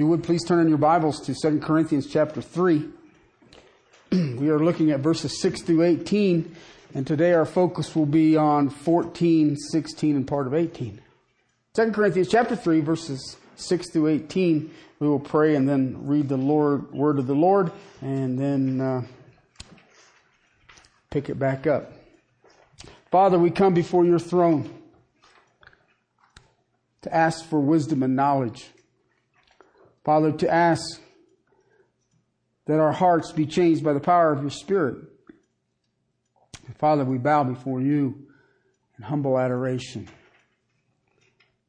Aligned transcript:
you 0.00 0.06
would 0.06 0.22
please 0.24 0.42
turn 0.42 0.60
in 0.60 0.68
your 0.70 0.78
Bibles 0.78 1.20
to 1.26 1.34
2 1.34 1.60
Corinthians 1.60 2.06
chapter 2.06 2.40
3. 2.40 2.88
we 4.12 4.48
are 4.48 4.58
looking 4.58 4.92
at 4.92 5.00
verses 5.00 5.42
6 5.42 5.60
through 5.60 5.82
18, 5.82 6.56
and 6.94 7.06
today 7.06 7.34
our 7.34 7.44
focus 7.44 7.94
will 7.94 8.06
be 8.06 8.34
on 8.34 8.70
14, 8.70 9.58
16, 9.58 10.16
and 10.16 10.26
part 10.26 10.46
of 10.46 10.54
18. 10.54 11.02
2 11.74 11.92
Corinthians 11.92 12.30
chapter 12.30 12.56
3, 12.56 12.80
verses 12.80 13.36
6 13.56 13.90
through 13.90 14.06
18. 14.06 14.70
We 15.00 15.06
will 15.06 15.20
pray 15.20 15.54
and 15.54 15.68
then 15.68 16.06
read 16.06 16.30
the 16.30 16.38
Lord, 16.38 16.90
word 16.92 17.18
of 17.18 17.26
the 17.26 17.34
Lord, 17.34 17.70
and 18.00 18.38
then 18.38 18.80
uh, 18.80 19.02
pick 21.10 21.28
it 21.28 21.38
back 21.38 21.66
up. 21.66 21.92
Father, 23.10 23.38
we 23.38 23.50
come 23.50 23.74
before 23.74 24.06
your 24.06 24.18
throne 24.18 24.72
to 27.02 27.14
ask 27.14 27.44
for 27.44 27.60
wisdom 27.60 28.02
and 28.02 28.16
knowledge. 28.16 28.70
Father, 30.04 30.32
to 30.32 30.52
ask 30.52 31.00
that 32.66 32.80
our 32.80 32.92
hearts 32.92 33.32
be 33.32 33.46
changed 33.46 33.84
by 33.84 33.92
the 33.92 34.00
power 34.00 34.32
of 34.32 34.40
your 34.40 34.50
Spirit. 34.50 34.96
Father, 36.78 37.04
we 37.04 37.18
bow 37.18 37.44
before 37.44 37.80
you 37.80 38.26
in 38.96 39.04
humble 39.04 39.38
adoration. 39.38 40.08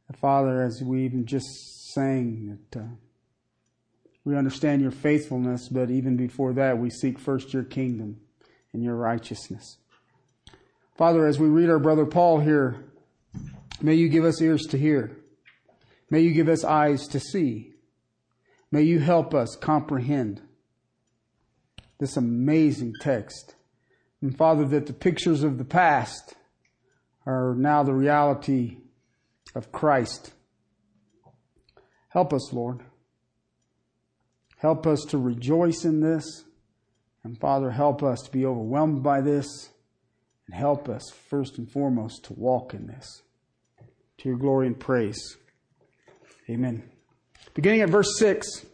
And 0.08 0.18
Father, 0.18 0.62
as 0.64 0.82
we 0.82 1.04
even 1.06 1.26
just 1.26 1.94
sang 1.94 2.60
that 2.72 2.80
uh, 2.80 2.86
we 4.24 4.38
understand 4.38 4.82
your 4.82 4.92
faithfulness, 4.92 5.68
but 5.68 5.90
even 5.90 6.16
before 6.16 6.54
that, 6.54 6.78
we 6.78 6.90
seek 6.90 7.20
first 7.20 7.54
your 7.54 7.64
kingdom 7.64 8.22
and 8.72 8.84
your 8.84 8.96
righteousness. 8.96 9.78
Father, 10.98 11.26
as 11.26 11.40
we 11.40 11.48
read 11.48 11.70
our 11.70 11.80
brother 11.80 12.06
Paul 12.06 12.40
here, 12.40 12.86
may 13.82 13.96
you 13.96 14.08
give 14.08 14.24
us 14.24 14.42
ears 14.42 14.64
to 14.68 14.78
hear. 14.78 15.18
May 16.10 16.22
you 16.22 16.34
give 16.34 16.48
us 16.48 16.64
eyes 16.64 17.08
to 17.08 17.20
see. 17.20 17.71
May 18.72 18.84
you 18.84 19.00
help 19.00 19.34
us 19.34 19.58
comprehend 19.60 20.42
this 22.00 22.18
amazing 22.18 22.94
text. 23.02 23.56
And 24.22 24.36
Father, 24.38 24.66
that 24.66 24.88
the 24.88 24.94
pictures 24.94 25.44
of 25.44 25.58
the 25.58 25.66
past 25.66 26.36
are 27.26 27.54
now 27.58 27.84
the 27.84 27.94
reality 27.94 28.78
of 29.56 29.72
Christ. 29.72 30.32
Help 32.10 32.34
us, 32.34 32.54
Lord. 32.54 32.80
Help 34.58 34.86
us 34.86 35.02
to 35.10 35.18
rejoice 35.18 35.86
in 35.86 36.02
this. 36.02 36.44
And 37.24 37.40
Father, 37.40 37.72
help 37.72 38.04
us 38.04 38.22
to 38.22 38.32
be 38.32 38.46
overwhelmed 38.46 39.04
by 39.04 39.22
this. 39.22 39.70
And 40.48 40.56
help 40.56 40.90
us, 40.90 41.04
first 41.30 41.58
and 41.58 41.70
foremost, 41.72 42.26
to 42.26 42.34
walk 42.34 42.74
in 42.74 42.88
this. 42.88 43.22
To 44.20 44.30
your 44.30 44.38
glory 44.38 44.68
and 44.68 44.80
praise. 44.80 45.38
Amen. 46.50 47.01
Beginning 47.54 47.82
at 47.82 47.90
verse 47.90 48.18
6 48.18 48.66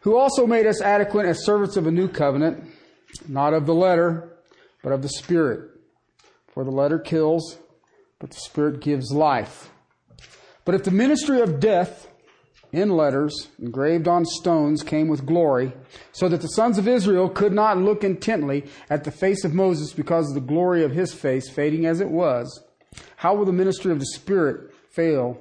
Who 0.00 0.16
also 0.16 0.46
made 0.46 0.66
us 0.66 0.82
adequate 0.82 1.26
as 1.26 1.44
servants 1.44 1.76
of 1.76 1.86
a 1.86 1.92
new 1.92 2.08
covenant, 2.08 2.64
not 3.28 3.54
of 3.54 3.66
the 3.66 3.74
letter, 3.74 4.36
but 4.82 4.92
of 4.92 5.02
the 5.02 5.08
Spirit. 5.08 5.70
For 6.48 6.64
the 6.64 6.70
letter 6.70 6.98
kills, 6.98 7.58
but 8.18 8.30
the 8.30 8.40
Spirit 8.40 8.80
gives 8.80 9.12
life. 9.12 9.70
But 10.64 10.74
if 10.74 10.84
the 10.84 10.90
ministry 10.90 11.40
of 11.40 11.60
death 11.60 12.08
in 12.72 12.90
letters 12.90 13.48
engraved 13.60 14.08
on 14.08 14.24
stones 14.24 14.82
came 14.82 15.08
with 15.08 15.26
glory, 15.26 15.72
so 16.12 16.28
that 16.28 16.40
the 16.40 16.48
sons 16.48 16.76
of 16.76 16.88
Israel 16.88 17.28
could 17.28 17.52
not 17.52 17.78
look 17.78 18.02
intently 18.02 18.64
at 18.90 19.04
the 19.04 19.10
face 19.10 19.44
of 19.44 19.54
Moses 19.54 19.92
because 19.92 20.28
of 20.28 20.34
the 20.34 20.40
glory 20.40 20.82
of 20.82 20.90
his 20.90 21.14
face, 21.14 21.48
fading 21.48 21.86
as 21.86 22.00
it 22.00 22.10
was, 22.10 22.64
how 23.16 23.34
will 23.34 23.44
the 23.44 23.52
ministry 23.52 23.92
of 23.92 24.00
the 24.00 24.06
Spirit 24.06 24.72
fail 24.90 25.40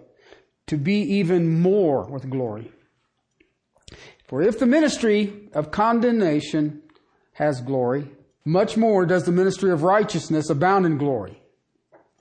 to 0.68 0.78
be 0.78 1.02
even 1.02 1.62
more 1.62 2.06
with 2.06 2.30
glory. 2.30 2.72
For 4.28 4.42
if 4.42 4.60
the 4.60 4.66
ministry 4.66 5.50
of 5.54 5.72
condemnation 5.72 6.82
has 7.34 7.62
glory, 7.62 8.10
much 8.46 8.78
more 8.78 9.06
does 9.06 9.26
the 9.26 9.32
ministry 9.32 9.72
of 9.72 9.84
righteousness 9.84 10.50
abound 10.50 10.86
in 10.86 10.98
glory. 10.98 11.42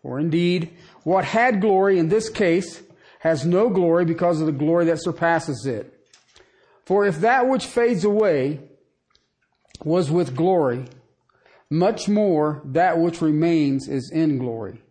For 0.02 0.18
indeed, 0.18 0.76
what 1.04 1.24
had 1.24 1.60
glory 1.60 1.98
in 1.98 2.08
this 2.08 2.28
case 2.28 2.82
has 3.20 3.46
no 3.46 3.68
glory 3.68 4.04
because 4.04 4.40
of 4.40 4.46
the 4.46 4.52
glory 4.52 4.86
that 4.86 5.02
surpasses 5.02 5.64
it. 5.64 5.92
For 6.84 7.06
if 7.06 7.20
that 7.20 7.48
which 7.48 7.66
fades 7.66 8.04
away 8.04 8.60
was 9.84 10.10
with 10.10 10.36
glory, 10.36 10.86
much 11.70 12.08
more 12.08 12.60
that 12.64 12.98
which 12.98 13.22
remains 13.22 13.88
is 13.88 14.10
in 14.12 14.38
glory. 14.38 14.82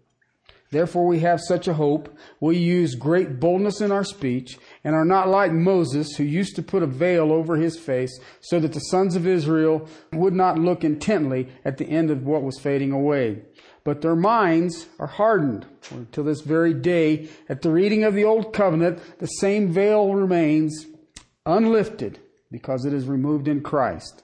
Therefore 0.72 1.06
we 1.06 1.20
have 1.20 1.42
such 1.42 1.68
a 1.68 1.74
hope. 1.74 2.18
We 2.40 2.58
use 2.58 2.96
great 2.96 3.42
boldness 3.42 3.82
in 3.82 3.92
our 3.92 4.06
speech 4.06 4.58
and 4.86 4.96
are 4.96 5.06
not 5.06 5.28
like 5.28 5.52
Moses 5.52 6.16
who 6.16 6.24
used 6.24 6.56
to 6.56 6.64
put 6.64 6.82
a 6.82 6.88
veil 6.88 7.32
over 7.32 7.58
his 7.58 7.78
face 7.78 8.18
so 8.40 8.58
that 8.62 8.72
the 8.72 8.80
sons 8.80 9.18
of 9.18 9.28
Israel 9.28 9.88
would 10.14 10.34
not 10.34 10.58
look 10.58 10.86
intently 10.86 11.50
at 11.66 11.78
the 11.78 11.86
end 11.86 12.10
of 12.10 12.26
what 12.26 12.44
was 12.44 12.60
fading 12.60 12.94
away. 12.94 13.42
But 13.84 14.02
their 14.02 14.16
minds 14.16 14.88
are 14.98 15.08
hardened 15.08 15.66
until 15.90 16.24
this 16.24 16.42
very 16.42 16.74
day. 16.74 17.28
At 17.50 17.64
the 17.64 17.72
reading 17.72 18.06
of 18.06 18.14
the 18.14 18.24
old 18.24 18.54
covenant, 18.54 19.20
the 19.20 19.28
same 19.28 19.74
veil 19.74 20.14
remains 20.14 20.86
unlifted 21.46 22.20
because 22.50 22.86
it 22.86 22.94
is 22.94 23.08
removed 23.08 23.48
in 23.48 23.62
Christ. 23.62 24.24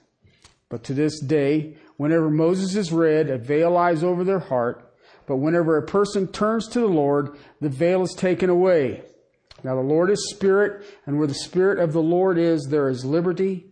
But 0.70 0.84
to 0.84 0.94
this 0.94 1.20
day, 1.20 1.76
whenever 1.96 2.30
Moses 2.30 2.74
is 2.74 2.92
read, 2.92 3.28
a 3.28 3.36
veil 3.36 3.72
lies 3.72 4.02
over 4.02 4.24
their 4.24 4.38
heart 4.38 4.87
but 5.28 5.36
whenever 5.36 5.76
a 5.76 5.86
person 5.86 6.26
turns 6.26 6.66
to 6.68 6.80
the 6.80 6.86
Lord, 6.86 7.36
the 7.60 7.68
veil 7.68 8.02
is 8.02 8.14
taken 8.14 8.48
away. 8.48 9.02
Now 9.62 9.74
the 9.74 9.82
Lord 9.82 10.10
is 10.10 10.30
spirit, 10.30 10.86
and 11.04 11.18
where 11.18 11.26
the 11.26 11.34
spirit 11.34 11.78
of 11.78 11.92
the 11.92 12.02
Lord 12.02 12.38
is, 12.38 12.66
there 12.70 12.88
is 12.88 13.04
liberty. 13.04 13.66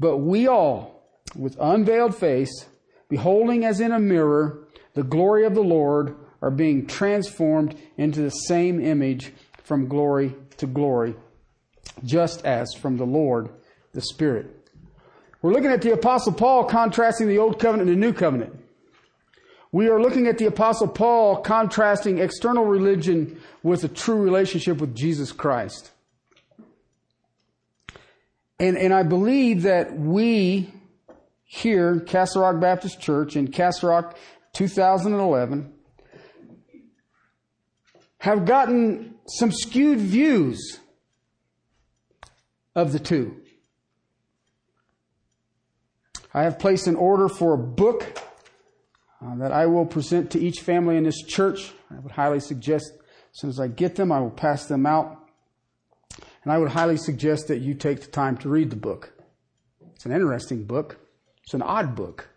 But 0.00 0.18
we 0.18 0.48
all, 0.48 1.06
with 1.36 1.56
unveiled 1.60 2.16
face, 2.16 2.66
beholding 3.10 3.64
as 3.66 3.78
in 3.78 3.92
a 3.92 4.00
mirror 4.00 4.66
the 4.94 5.02
glory 5.02 5.44
of 5.44 5.54
the 5.54 5.62
Lord, 5.62 6.16
are 6.40 6.50
being 6.50 6.86
transformed 6.86 7.76
into 7.98 8.22
the 8.22 8.30
same 8.30 8.80
image 8.80 9.34
from 9.64 9.88
glory 9.88 10.34
to 10.56 10.66
glory, 10.66 11.14
just 12.04 12.42
as 12.46 12.72
from 12.72 12.96
the 12.96 13.04
Lord 13.04 13.50
the 13.92 14.00
Spirit. 14.00 14.70
We're 15.42 15.52
looking 15.52 15.70
at 15.70 15.82
the 15.82 15.92
Apostle 15.92 16.32
Paul 16.32 16.64
contrasting 16.64 17.28
the 17.28 17.38
Old 17.38 17.58
Covenant 17.58 17.90
and 17.90 18.02
the 18.02 18.06
New 18.06 18.14
Covenant. 18.14 18.62
We 19.76 19.90
are 19.90 20.00
looking 20.00 20.26
at 20.26 20.38
the 20.38 20.46
apostle 20.46 20.88
Paul 20.88 21.36
contrasting 21.36 22.16
external 22.16 22.64
religion 22.64 23.38
with 23.62 23.84
a 23.84 23.88
true 23.88 24.16
relationship 24.16 24.78
with 24.78 24.96
Jesus 24.96 25.32
Christ. 25.32 25.90
And, 28.58 28.78
and 28.78 28.94
I 28.94 29.02
believe 29.02 29.64
that 29.64 29.94
we 29.94 30.72
here, 31.44 32.00
Castle 32.00 32.40
Rock 32.40 32.58
Baptist 32.58 33.02
Church 33.02 33.36
in 33.36 33.48
Castle 33.48 33.90
Rock 33.90 34.16
2011, 34.54 35.70
have 38.20 38.46
gotten 38.46 39.16
some 39.26 39.52
skewed 39.52 39.98
views 39.98 40.80
of 42.74 42.94
the 42.94 42.98
two. 42.98 43.42
I 46.32 46.44
have 46.44 46.58
placed 46.58 46.86
an 46.86 46.96
order 46.96 47.28
for 47.28 47.52
a 47.52 47.58
book 47.58 48.22
uh, 49.26 49.34
that 49.36 49.52
I 49.52 49.66
will 49.66 49.86
present 49.86 50.30
to 50.32 50.38
each 50.38 50.60
family 50.60 50.96
in 50.96 51.04
this 51.04 51.22
church. 51.22 51.72
I 51.90 51.98
would 51.98 52.12
highly 52.12 52.40
suggest, 52.40 52.92
as 52.94 53.40
soon 53.40 53.50
as 53.50 53.58
I 53.58 53.68
get 53.68 53.96
them, 53.96 54.12
I 54.12 54.20
will 54.20 54.30
pass 54.30 54.66
them 54.66 54.86
out. 54.86 55.18
And 56.44 56.52
I 56.52 56.58
would 56.58 56.70
highly 56.70 56.96
suggest 56.96 57.48
that 57.48 57.58
you 57.58 57.74
take 57.74 58.00
the 58.02 58.06
time 58.06 58.36
to 58.38 58.48
read 58.48 58.70
the 58.70 58.76
book. 58.76 59.12
It's 59.94 60.06
an 60.06 60.12
interesting 60.12 60.64
book. 60.64 60.98
It's 61.42 61.54
an 61.54 61.62
odd 61.62 61.96
book. 61.96 62.28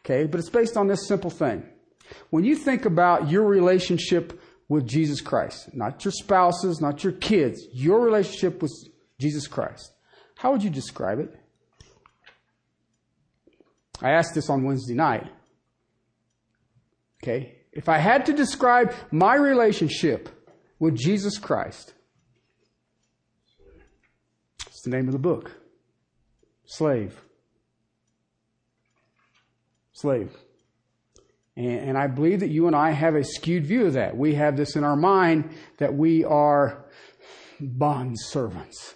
Okay, 0.00 0.26
but 0.26 0.40
it's 0.40 0.50
based 0.50 0.76
on 0.76 0.88
this 0.88 1.06
simple 1.06 1.30
thing. 1.30 1.64
When 2.30 2.44
you 2.44 2.56
think 2.56 2.84
about 2.84 3.30
your 3.30 3.44
relationship 3.44 4.40
with 4.68 4.86
Jesus 4.86 5.20
Christ, 5.20 5.74
not 5.74 6.04
your 6.04 6.12
spouses, 6.12 6.80
not 6.80 7.04
your 7.04 7.12
kids, 7.12 7.66
your 7.72 8.00
relationship 8.00 8.62
with 8.62 8.72
Jesus 9.20 9.46
Christ, 9.46 9.92
how 10.36 10.52
would 10.52 10.62
you 10.62 10.70
describe 10.70 11.20
it? 11.20 11.34
I 14.00 14.10
asked 14.10 14.34
this 14.34 14.48
on 14.48 14.64
Wednesday 14.64 14.94
night. 14.94 15.26
Okay? 17.22 17.56
If 17.72 17.88
I 17.88 17.98
had 17.98 18.26
to 18.26 18.32
describe 18.32 18.92
my 19.10 19.36
relationship 19.36 20.28
with 20.78 20.96
Jesus 20.96 21.38
Christ, 21.38 21.94
it's 24.66 24.82
the 24.82 24.90
name 24.90 25.06
of 25.06 25.12
the 25.12 25.18
book 25.18 25.52
Slave. 26.66 27.20
Slave. 29.92 30.30
And, 31.56 31.80
and 31.80 31.98
I 31.98 32.06
believe 32.06 32.40
that 32.40 32.50
you 32.50 32.66
and 32.66 32.76
I 32.76 32.90
have 32.90 33.14
a 33.14 33.24
skewed 33.24 33.66
view 33.66 33.86
of 33.86 33.94
that. 33.94 34.16
We 34.16 34.34
have 34.34 34.56
this 34.56 34.76
in 34.76 34.84
our 34.84 34.96
mind 34.96 35.50
that 35.78 35.94
we 35.94 36.24
are 36.24 36.84
bond 37.58 38.16
servants. 38.18 38.94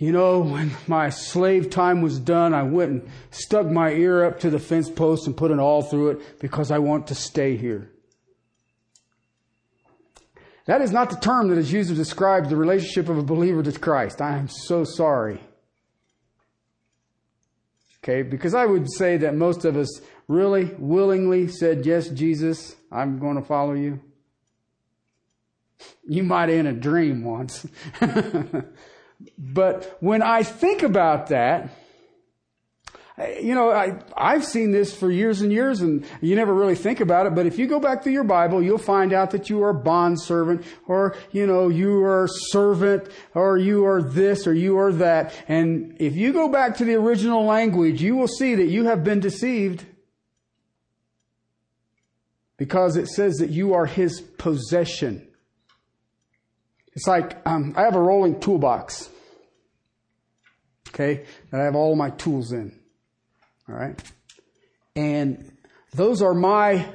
You 0.00 0.12
know, 0.12 0.38
when 0.38 0.70
my 0.86 1.10
slave 1.10 1.68
time 1.68 2.00
was 2.00 2.18
done, 2.18 2.54
I 2.54 2.62
went 2.62 2.90
and 2.90 3.10
stuck 3.30 3.66
my 3.66 3.90
ear 3.90 4.24
up 4.24 4.40
to 4.40 4.48
the 4.48 4.58
fence 4.58 4.88
post 4.88 5.26
and 5.26 5.36
put 5.36 5.50
an 5.50 5.60
awl 5.60 5.82
through 5.82 6.12
it 6.12 6.40
because 6.40 6.70
I 6.70 6.78
want 6.78 7.08
to 7.08 7.14
stay 7.14 7.58
here. 7.58 7.90
That 10.64 10.80
is 10.80 10.90
not 10.90 11.10
the 11.10 11.16
term 11.16 11.48
that 11.48 11.58
is 11.58 11.70
used 11.70 11.90
to 11.90 11.94
describe 11.94 12.48
the 12.48 12.56
relationship 12.56 13.10
of 13.10 13.18
a 13.18 13.22
believer 13.22 13.62
to 13.62 13.78
Christ. 13.78 14.22
I 14.22 14.38
am 14.38 14.48
so 14.48 14.84
sorry. 14.84 15.38
Okay, 18.02 18.22
because 18.22 18.54
I 18.54 18.64
would 18.64 18.90
say 18.90 19.18
that 19.18 19.34
most 19.34 19.66
of 19.66 19.76
us 19.76 20.00
really 20.28 20.74
willingly 20.78 21.46
said, 21.48 21.84
Yes, 21.84 22.08
Jesus, 22.08 22.74
I'm 22.90 23.18
going 23.18 23.36
to 23.36 23.42
follow 23.42 23.74
you. 23.74 24.00
You 26.08 26.22
might 26.22 26.48
in 26.48 26.66
a 26.66 26.72
dream 26.72 27.22
once. 27.22 27.66
but 29.38 29.96
when 30.00 30.22
I 30.22 30.42
think 30.42 30.82
about 30.82 31.28
that, 31.28 31.70
you 33.40 33.54
know, 33.54 33.70
I, 33.70 33.98
I've 34.16 34.44
seen 34.44 34.70
this 34.70 34.94
for 34.94 35.10
years 35.10 35.42
and 35.42 35.52
years 35.52 35.82
and 35.82 36.06
you 36.22 36.34
never 36.36 36.54
really 36.54 36.74
think 36.74 37.00
about 37.00 37.26
it, 37.26 37.34
but 37.34 37.44
if 37.44 37.58
you 37.58 37.66
go 37.66 37.78
back 37.78 38.02
to 38.04 38.10
your 38.10 38.24
Bible, 38.24 38.62
you'll 38.62 38.78
find 38.78 39.12
out 39.12 39.32
that 39.32 39.50
you 39.50 39.62
are 39.62 39.74
bond 39.74 40.20
servant 40.20 40.64
or, 40.86 41.16
you 41.30 41.46
know, 41.46 41.68
you 41.68 42.02
are 42.04 42.26
servant 42.28 43.10
or 43.34 43.58
you 43.58 43.84
are 43.84 44.02
this 44.02 44.46
or 44.46 44.54
you 44.54 44.78
are 44.78 44.92
that. 44.92 45.34
And 45.48 45.96
if 46.00 46.16
you 46.16 46.32
go 46.32 46.48
back 46.48 46.78
to 46.78 46.84
the 46.84 46.94
original 46.94 47.44
language, 47.44 48.00
you 48.00 48.16
will 48.16 48.28
see 48.28 48.54
that 48.54 48.68
you 48.68 48.84
have 48.84 49.04
been 49.04 49.20
deceived 49.20 49.84
because 52.56 52.96
it 52.96 53.08
says 53.08 53.36
that 53.36 53.50
you 53.50 53.74
are 53.74 53.86
his 53.86 54.20
possession. 54.20 55.26
It's 56.92 57.06
like 57.06 57.36
um, 57.46 57.74
I 57.76 57.82
have 57.82 57.94
a 57.94 58.00
rolling 58.00 58.40
toolbox. 58.40 59.08
Okay, 60.88 61.24
that 61.50 61.60
I 61.60 61.64
have 61.64 61.76
all 61.76 61.94
my 61.94 62.10
tools 62.10 62.52
in. 62.52 62.78
All 63.68 63.74
right, 63.76 64.00
and 64.96 65.52
those 65.94 66.20
are 66.22 66.34
my 66.34 66.86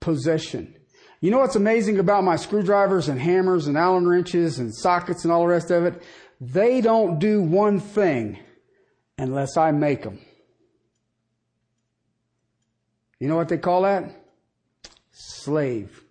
possession. 0.00 0.74
You 1.20 1.30
know 1.30 1.38
what's 1.38 1.56
amazing 1.56 1.98
about 1.98 2.24
my 2.24 2.34
screwdrivers 2.34 3.08
and 3.08 3.20
hammers 3.20 3.68
and 3.68 3.78
Allen 3.78 4.08
wrenches 4.08 4.58
and 4.58 4.74
sockets 4.74 5.24
and 5.24 5.32
all 5.32 5.42
the 5.42 5.46
rest 5.46 5.70
of 5.70 5.84
it? 5.84 6.02
They 6.40 6.80
don't 6.80 7.20
do 7.20 7.40
one 7.40 7.78
thing 7.78 8.40
unless 9.16 9.56
I 9.56 9.70
make 9.70 10.02
them. 10.02 10.18
You 13.20 13.28
know 13.28 13.36
what 13.36 13.48
they 13.48 13.58
call 13.58 13.82
that? 13.82 14.10
Slave. 15.12 16.02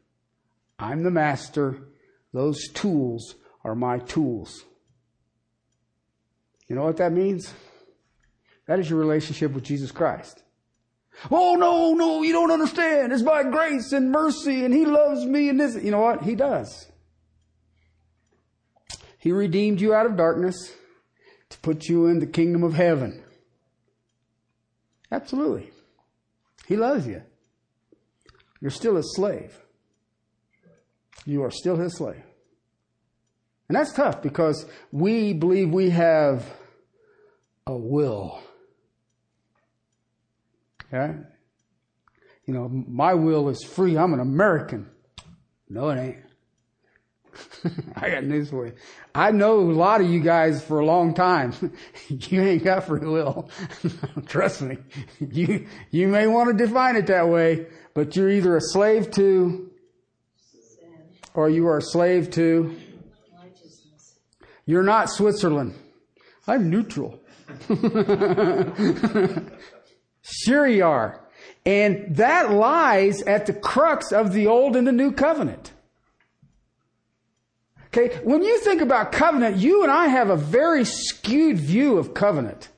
I'm 0.80 1.04
the 1.04 1.12
master. 1.12 1.78
Those 2.34 2.70
tools 2.70 3.36
are 3.64 3.76
my 3.76 4.00
tools. 4.00 4.64
You 6.68 6.76
know 6.76 6.84
what 6.84 6.98
that 6.98 7.12
means? 7.12 7.54
That 8.68 8.80
is 8.80 8.90
your 8.90 9.00
relationship 9.00 9.52
with 9.52 9.64
Jesus 9.64 9.92
Christ. 9.92 10.44
Oh 11.30 11.56
no, 11.56 11.94
no, 11.94 12.24
you 12.24 12.32
don't 12.32 12.52
understand. 12.52 13.12
It's 13.12 13.22
by 13.22 13.44
grace 13.44 13.92
and 13.92 14.12
mercy 14.12 14.64
and 14.64 14.74
He 14.74 14.86
loves 14.86 15.26
me 15.26 15.50
and 15.50 15.60
this. 15.60 15.76
You 15.84 15.92
know 15.92 16.00
what? 16.00 16.24
He 16.24 16.36
does. 16.36 16.90
He 19.18 19.32
redeemed 19.32 19.82
you 19.82 19.94
out 19.94 20.06
of 20.06 20.18
darkness 20.18 20.74
to 21.50 21.58
put 21.60 21.90
you 21.90 22.08
in 22.08 22.20
the 22.20 22.26
kingdom 22.26 22.64
of 22.64 22.74
heaven. 22.74 23.22
Absolutely. 25.12 25.70
He 26.68 26.78
loves 26.78 27.06
you. 27.06 27.22
You're 28.62 28.72
still 28.72 28.98
a 28.98 29.04
slave. 29.04 29.61
You 31.26 31.44
are 31.44 31.52
still 31.52 31.76
His 31.76 31.96
slave. 31.96 32.24
And 33.70 33.78
that's 33.78 33.94
tough 33.94 34.22
because 34.22 34.66
we 34.92 35.34
believe 35.34 35.70
we 35.70 35.92
have 35.92 36.46
a 37.66 37.76
will. 37.76 38.42
Okay? 40.94 41.16
You 42.46 42.54
know, 42.54 42.68
my 42.70 43.14
will 43.14 43.48
is 43.48 43.64
free. 43.64 43.98
I'm 43.98 44.14
an 44.14 44.20
American. 44.20 44.90
No, 45.70 45.90
it 45.90 46.00
ain't. 46.00 46.18
I 47.96 48.10
got 48.10 48.26
news 48.26 48.50
for 48.50 48.66
you. 48.66 48.74
I 49.16 49.32
know 49.32 49.60
a 49.60 49.72
lot 49.72 50.02
of 50.02 50.10
you 50.10 50.20
guys 50.20 50.62
for 50.62 50.80
a 50.80 50.86
long 50.86 51.14
time. 51.14 51.54
you 52.10 52.42
ain't 52.42 52.64
got 52.64 52.86
free 52.86 53.00
will. 53.00 53.50
Trust 54.28 54.64
me. 54.64 54.80
You, 55.20 55.66
you 55.92 56.08
may 56.10 56.28
want 56.28 56.50
to 56.50 56.66
define 56.66 56.98
it 56.98 57.08
that 57.08 57.30
way, 57.30 57.68
but 57.94 58.16
you're 58.18 58.30
either 58.30 58.58
a 58.58 58.62
slave 58.62 59.12
to, 59.12 59.71
or 61.34 61.50
you 61.50 61.68
are 61.68 61.78
a 61.78 61.82
slave 61.82 62.30
to, 62.32 62.76
you're 64.66 64.84
not 64.84 65.10
Switzerland. 65.10 65.74
I'm 66.48 66.70
neutral. 66.70 67.20
sure 70.22 70.68
you 70.68 70.86
are. 70.86 71.20
And 71.66 72.16
that 72.16 72.52
lies 72.52 73.22
at 73.24 73.46
the 73.46 73.54
crux 73.54 74.12
of 74.12 74.34
the 74.34 74.48
old 74.48 74.76
and 74.76 74.88
the 74.88 74.92
new 74.92 75.12
covenant. 75.12 75.72
Okay, 77.88 78.18
when 78.24 78.42
you 78.42 78.58
think 78.60 78.82
about 78.82 79.12
covenant, 79.12 79.58
you 79.58 79.84
and 79.84 79.92
I 79.92 80.08
have 80.08 80.30
a 80.30 80.38
very 80.38 80.86
skewed 80.86 81.58
view 81.58 81.98
of 81.98 82.14
covenant. 82.14 82.70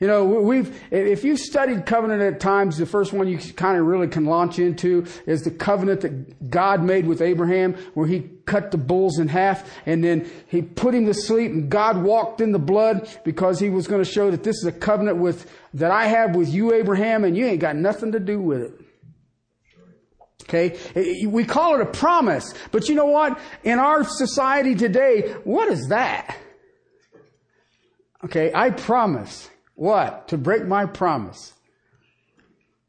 You 0.00 0.06
know, 0.06 0.24
we've, 0.24 0.82
if 0.90 1.24
you've 1.24 1.38
studied 1.38 1.84
covenant 1.84 2.22
at 2.22 2.40
times, 2.40 2.78
the 2.78 2.86
first 2.86 3.12
one 3.12 3.28
you 3.28 3.36
kind 3.36 3.78
of 3.78 3.84
really 3.84 4.08
can 4.08 4.24
launch 4.24 4.58
into 4.58 5.06
is 5.26 5.42
the 5.42 5.50
covenant 5.50 6.00
that 6.00 6.50
God 6.50 6.82
made 6.82 7.06
with 7.06 7.20
Abraham, 7.20 7.74
where 7.92 8.06
he 8.06 8.30
cut 8.46 8.70
the 8.70 8.78
bulls 8.78 9.18
in 9.18 9.28
half 9.28 9.62
and 9.84 10.02
then 10.02 10.28
he 10.46 10.62
put 10.62 10.94
him 10.94 11.04
to 11.04 11.12
sleep 11.12 11.52
and 11.52 11.68
God 11.68 12.02
walked 12.02 12.40
in 12.40 12.52
the 12.52 12.58
blood 12.58 13.10
because 13.26 13.60
he 13.60 13.68
was 13.68 13.86
going 13.86 14.02
to 14.02 14.10
show 14.10 14.30
that 14.30 14.42
this 14.42 14.56
is 14.56 14.64
a 14.64 14.72
covenant 14.72 15.18
with, 15.18 15.52
that 15.74 15.90
I 15.90 16.06
have 16.06 16.34
with 16.34 16.48
you, 16.48 16.72
Abraham, 16.72 17.22
and 17.24 17.36
you 17.36 17.44
ain't 17.44 17.60
got 17.60 17.76
nothing 17.76 18.12
to 18.12 18.20
do 18.20 18.40
with 18.40 18.62
it. 18.62 18.72
Okay? 20.44 21.26
We 21.26 21.44
call 21.44 21.74
it 21.74 21.82
a 21.82 21.86
promise. 21.86 22.54
But 22.72 22.88
you 22.88 22.94
know 22.94 23.04
what? 23.04 23.38
In 23.64 23.78
our 23.78 24.04
society 24.04 24.74
today, 24.74 25.32
what 25.44 25.68
is 25.68 25.88
that? 25.88 26.38
Okay, 28.24 28.50
I 28.54 28.70
promise. 28.70 29.50
What? 29.80 30.28
To 30.28 30.36
break 30.36 30.66
my 30.66 30.84
promise. 30.84 31.54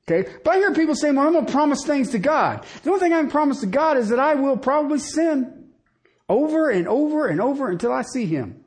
Okay? 0.05 0.29
But 0.43 0.55
I 0.55 0.57
hear 0.57 0.73
people 0.73 0.93
saying, 0.93 1.15
well, 1.15 1.25
I'm 1.25 1.31
going 1.31 1.45
to 1.45 1.51
promise 1.51 1.85
things 1.85 2.09
to 2.09 2.19
God. 2.19 2.65
The 2.83 2.89
only 2.89 2.99
thing 2.99 3.13
I 3.13 3.21
can 3.21 3.31
promise 3.31 3.61
to 3.61 3.67
God 3.67 3.95
is 3.95 4.09
that 4.09 4.19
I 4.19 4.35
will 4.35 4.57
probably 4.57 4.99
sin 4.99 5.69
over 6.27 6.69
and 6.69 6.89
over 6.89 7.27
and 7.27 7.39
over 7.39 7.69
until 7.69 7.93
I 7.93 8.01
see 8.01 8.25
Him. 8.25 8.65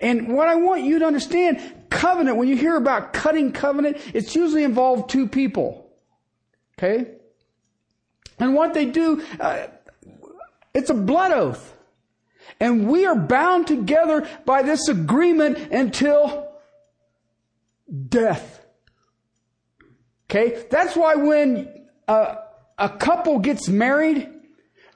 And 0.00 0.34
what 0.34 0.48
I 0.48 0.54
want 0.54 0.84
you 0.84 1.00
to 1.00 1.04
understand, 1.04 1.90
covenant, 1.90 2.38
when 2.38 2.48
you 2.48 2.56
hear 2.56 2.74
about 2.74 3.12
cutting 3.12 3.52
covenant, 3.52 3.98
it's 4.14 4.34
usually 4.34 4.64
involved 4.64 5.10
two 5.10 5.28
people. 5.28 5.92
Okay? 6.78 7.16
And 8.38 8.54
what 8.54 8.72
they 8.72 8.86
do, 8.86 9.22
uh, 9.38 9.66
it's 10.72 10.88
a 10.88 10.94
blood 10.94 11.32
oath. 11.32 11.76
And 12.58 12.88
we 12.88 13.04
are 13.04 13.14
bound 13.14 13.66
together 13.66 14.26
by 14.46 14.62
this 14.62 14.88
agreement 14.88 15.58
until 15.70 16.51
death. 18.08 18.64
Okay? 20.30 20.64
That's 20.70 20.96
why 20.96 21.16
when 21.16 21.86
a, 22.08 22.38
a 22.78 22.88
couple 22.88 23.38
gets 23.38 23.68
married, 23.68 24.28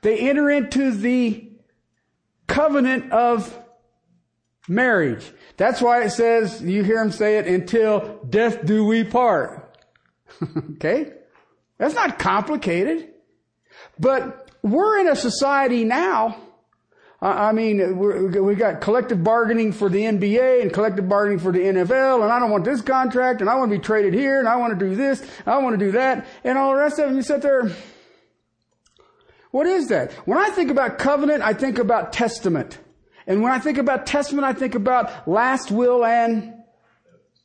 they 0.02 0.18
enter 0.18 0.50
into 0.50 0.92
the 0.92 1.50
covenant 2.46 3.12
of 3.12 3.56
marriage. 4.68 5.30
That's 5.56 5.80
why 5.80 6.04
it 6.04 6.10
says, 6.10 6.62
you 6.62 6.82
hear 6.82 6.98
them 6.98 7.12
say 7.12 7.38
it, 7.38 7.46
until 7.46 8.20
death 8.28 8.64
do 8.64 8.84
we 8.84 9.04
part. 9.04 9.78
okay? 10.72 11.12
That's 11.78 11.94
not 11.94 12.18
complicated. 12.18 13.10
But 13.98 14.50
we're 14.62 15.00
in 15.00 15.08
a 15.08 15.16
society 15.16 15.84
now. 15.84 16.40
I 17.20 17.52
mean, 17.52 17.98
we 17.98 18.54
got 18.54 18.82
collective 18.82 19.24
bargaining 19.24 19.72
for 19.72 19.88
the 19.88 20.02
NBA 20.02 20.60
and 20.60 20.72
collective 20.72 21.08
bargaining 21.08 21.38
for 21.38 21.50
the 21.50 21.60
NFL, 21.60 22.22
and 22.22 22.30
I 22.30 22.38
don't 22.38 22.50
want 22.50 22.64
this 22.64 22.82
contract, 22.82 23.40
and 23.40 23.48
I 23.48 23.54
want 23.54 23.70
to 23.70 23.78
be 23.78 23.82
traded 23.82 24.12
here, 24.12 24.38
and 24.38 24.46
I 24.46 24.56
want 24.56 24.78
to 24.78 24.88
do 24.88 24.94
this, 24.94 25.26
I 25.46 25.56
want 25.58 25.78
to 25.78 25.84
do 25.84 25.92
that, 25.92 26.26
and 26.44 26.58
all 26.58 26.72
the 26.72 26.78
rest 26.78 26.98
of 26.98 27.06
them. 27.06 27.16
You 27.16 27.22
sit 27.22 27.40
there. 27.40 27.70
What 29.50 29.66
is 29.66 29.88
that? 29.88 30.12
When 30.26 30.36
I 30.36 30.50
think 30.50 30.70
about 30.70 30.98
covenant, 30.98 31.42
I 31.42 31.54
think 31.54 31.78
about 31.78 32.12
testament. 32.12 32.78
And 33.26 33.42
when 33.42 33.50
I 33.50 33.58
think 33.60 33.78
about 33.78 34.04
testament, 34.04 34.44
I 34.44 34.52
think 34.52 34.74
about 34.74 35.26
last 35.26 35.70
will 35.70 36.04
and 36.04 36.52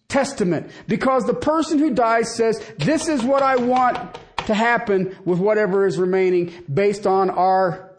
testament. 0.09 0.69
Because 0.87 1.25
the 1.25 1.33
person 1.33 1.79
who 1.79 1.91
dies 1.91 2.35
says, 2.35 2.61
this 2.77 3.07
is 3.07 3.23
what 3.23 3.41
I 3.41 3.55
want 3.55 4.19
to 4.47 4.53
happen 4.53 5.15
with 5.23 5.39
whatever 5.39 5.85
is 5.85 5.97
remaining 5.97 6.51
based 6.71 7.07
on 7.07 7.29
our 7.29 7.95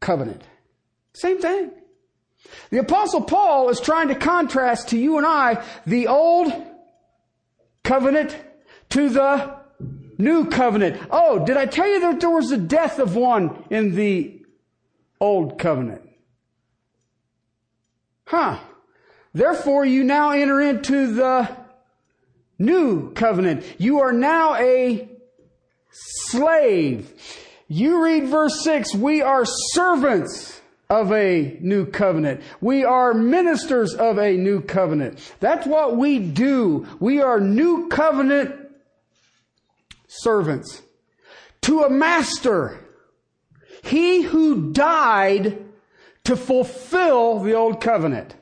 covenant. 0.00 0.42
Same 1.16 1.38
thing. 1.38 1.70
The 2.68 2.76
apostle 2.76 3.22
Paul 3.22 3.70
is 3.70 3.80
trying 3.80 4.08
to 4.08 4.14
contrast 4.14 4.88
to 4.88 4.98
you 4.98 5.16
and 5.16 5.26
I 5.26 5.64
the 5.86 6.08
old 6.08 6.52
covenant 7.82 8.36
to 8.90 9.08
the 9.08 9.56
new 10.18 10.50
covenant. 10.50 11.00
Oh, 11.10 11.42
did 11.42 11.56
I 11.56 11.64
tell 11.64 11.88
you 11.88 12.00
that 12.00 12.20
there 12.20 12.28
was 12.28 12.52
a 12.52 12.58
death 12.58 12.98
of 12.98 13.16
one 13.16 13.64
in 13.70 13.94
the 13.94 14.42
old 15.18 15.58
covenant? 15.58 16.02
Huh. 18.26 18.58
Therefore 19.32 19.86
you 19.86 20.04
now 20.04 20.32
enter 20.32 20.60
into 20.60 21.14
the 21.14 21.48
new 22.58 23.10
covenant. 23.14 23.64
You 23.78 24.00
are 24.00 24.12
now 24.12 24.54
a 24.56 25.08
slave. 25.90 27.10
You 27.68 28.04
read 28.04 28.24
verse 28.24 28.62
6, 28.62 28.94
we 28.94 29.22
are 29.22 29.44
servants 29.46 30.55
of 30.88 31.12
a 31.12 31.58
new 31.60 31.86
covenant. 31.86 32.40
We 32.60 32.84
are 32.84 33.12
ministers 33.12 33.94
of 33.94 34.18
a 34.18 34.36
new 34.36 34.60
covenant. 34.60 35.18
That's 35.40 35.66
what 35.66 35.96
we 35.96 36.18
do. 36.18 36.86
We 37.00 37.20
are 37.20 37.40
new 37.40 37.88
covenant 37.88 38.54
servants 40.06 40.82
to 41.62 41.82
a 41.82 41.90
master. 41.90 42.84
He 43.82 44.22
who 44.22 44.72
died 44.72 45.64
to 46.24 46.36
fulfill 46.36 47.40
the 47.40 47.54
old 47.54 47.80
covenant. 47.80 48.34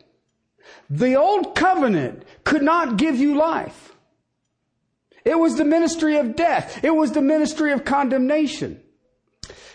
The 0.90 1.16
old 1.16 1.54
covenant 1.54 2.24
could 2.44 2.62
not 2.62 2.98
give 2.98 3.16
you 3.16 3.36
life. 3.36 3.94
It 5.24 5.38
was 5.38 5.56
the 5.56 5.64
ministry 5.64 6.16
of 6.18 6.36
death. 6.36 6.84
It 6.84 6.94
was 6.94 7.12
the 7.12 7.22
ministry 7.22 7.72
of 7.72 7.84
condemnation. 7.84 8.80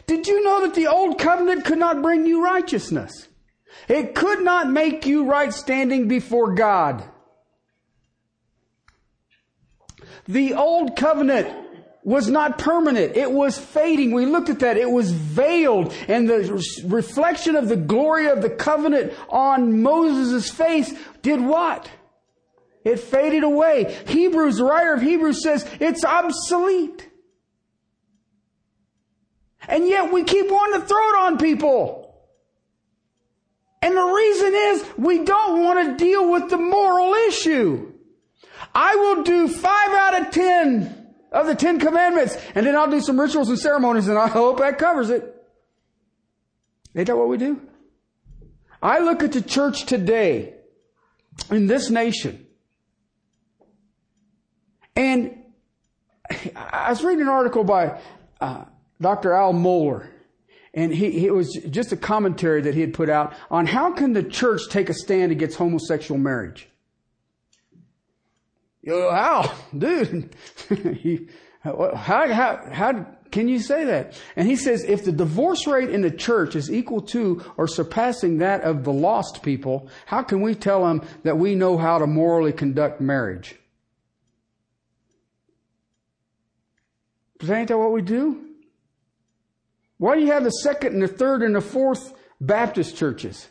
Did 0.09 0.25
you 0.25 0.43
know 0.43 0.61
that 0.61 0.73
the 0.73 0.87
old 0.87 1.19
covenant 1.19 1.65
could 1.65 1.77
not 1.77 2.01
bring 2.01 2.25
you 2.25 2.43
righteousness? 2.43 3.27
It 3.87 4.15
could 4.15 4.41
not 4.41 4.67
make 4.67 5.05
you 5.05 5.25
right 5.25 5.53
standing 5.53 6.07
before 6.07 6.55
God. 6.55 7.03
The 10.27 10.55
old 10.55 10.95
covenant 10.95 11.55
was 12.03 12.27
not 12.27 12.57
permanent. 12.57 13.17
It 13.17 13.31
was 13.31 13.59
fading. 13.59 14.11
We 14.11 14.25
looked 14.25 14.49
at 14.49 14.61
that. 14.61 14.77
It 14.77 14.89
was 14.89 15.11
veiled 15.11 15.93
and 16.07 16.27
the 16.27 16.59
reflection 16.87 17.55
of 17.55 17.69
the 17.69 17.75
glory 17.75 18.29
of 18.29 18.41
the 18.41 18.49
covenant 18.49 19.13
on 19.29 19.83
Moses' 19.83 20.49
face 20.49 20.91
did 21.21 21.39
what? 21.39 21.87
It 22.83 22.99
faded 22.99 23.43
away. 23.43 23.95
Hebrews, 24.07 24.57
the 24.57 24.63
writer 24.63 24.95
of 24.95 25.03
Hebrews 25.03 25.43
says 25.43 25.69
it's 25.79 26.03
obsolete. 26.03 27.08
And 29.69 29.87
yet 29.87 30.11
we 30.11 30.23
keep 30.23 30.49
wanting 30.49 30.81
to 30.81 30.87
throw 30.87 31.09
it 31.09 31.15
on 31.15 31.37
people. 31.37 31.99
And 33.81 33.95
the 33.95 34.03
reason 34.03 34.53
is 34.53 34.85
we 34.97 35.23
don't 35.23 35.63
want 35.63 35.87
to 35.87 36.03
deal 36.03 36.31
with 36.31 36.49
the 36.49 36.57
moral 36.57 37.13
issue. 37.13 37.93
I 38.73 38.95
will 38.95 39.23
do 39.23 39.47
five 39.47 39.89
out 39.91 40.21
of 40.21 40.31
ten 40.31 41.07
of 41.31 41.45
the 41.45 41.55
Ten 41.55 41.79
Commandments 41.79 42.35
and 42.55 42.65
then 42.65 42.75
I'll 42.75 42.89
do 42.89 42.99
some 42.99 43.19
rituals 43.19 43.49
and 43.49 43.59
ceremonies 43.59 44.07
and 44.07 44.17
I 44.17 44.27
hope 44.27 44.57
that 44.57 44.79
covers 44.79 45.11
it. 45.11 45.35
Ain't 46.95 47.05
that 47.05 47.15
what 47.15 47.29
we 47.29 47.37
do? 47.37 47.61
I 48.81 48.99
look 48.99 49.21
at 49.21 49.31
the 49.31 49.41
church 49.41 49.85
today 49.85 50.55
in 51.51 51.67
this 51.67 51.91
nation 51.91 52.47
and 54.95 55.37
I 56.55 56.89
was 56.89 57.03
reading 57.03 57.21
an 57.21 57.29
article 57.29 57.63
by 57.63 57.99
uh, 58.41 58.65
Dr. 59.01 59.33
Al 59.33 59.53
Mohler. 59.53 60.07
And 60.73 60.93
he, 60.93 61.25
it 61.25 61.33
was 61.33 61.53
just 61.69 61.91
a 61.91 61.97
commentary 61.97 62.61
that 62.61 62.75
he 62.75 62.81
had 62.81 62.93
put 62.93 63.09
out 63.09 63.33
on 63.49 63.65
how 63.65 63.91
can 63.91 64.13
the 64.13 64.23
church 64.23 64.61
take 64.69 64.89
a 64.89 64.93
stand 64.93 65.31
against 65.31 65.57
homosexual 65.57 66.19
marriage? 66.19 66.69
Know, 68.83 69.09
Al, 69.09 69.53
dude, 69.77 70.35
how, 71.63 71.95
how, 71.95 72.69
how 72.71 73.07
can 73.31 73.47
you 73.47 73.59
say 73.59 73.85
that? 73.85 74.19
And 74.35 74.47
he 74.47 74.55
says, 74.55 74.83
if 74.83 75.05
the 75.05 75.11
divorce 75.11 75.67
rate 75.67 75.89
in 75.89 76.01
the 76.01 76.11
church 76.11 76.55
is 76.55 76.71
equal 76.71 77.01
to 77.01 77.43
or 77.57 77.67
surpassing 77.67 78.37
that 78.39 78.61
of 78.61 78.83
the 78.83 78.93
lost 78.93 79.43
people, 79.43 79.89
how 80.05 80.23
can 80.23 80.41
we 80.41 80.55
tell 80.55 80.85
them 80.85 81.07
that 81.23 81.37
we 81.37 81.55
know 81.55 81.77
how 81.77 81.99
to 81.99 82.07
morally 82.07 82.53
conduct 82.53 83.01
marriage? 83.01 83.55
But 87.39 87.49
ain't 87.49 87.67
that 87.69 87.77
what 87.77 87.91
we 87.91 88.01
do? 88.01 88.48
Why 89.99 90.15
do 90.15 90.21
you 90.21 90.31
have 90.31 90.45
the 90.45 90.49
second 90.49 90.93
and 90.93 91.03
the 91.03 91.07
third 91.07 91.43
and 91.43 91.53
the 91.53 91.61
fourth 91.61 92.13
Baptist 92.41 92.95
churches? 92.95 93.49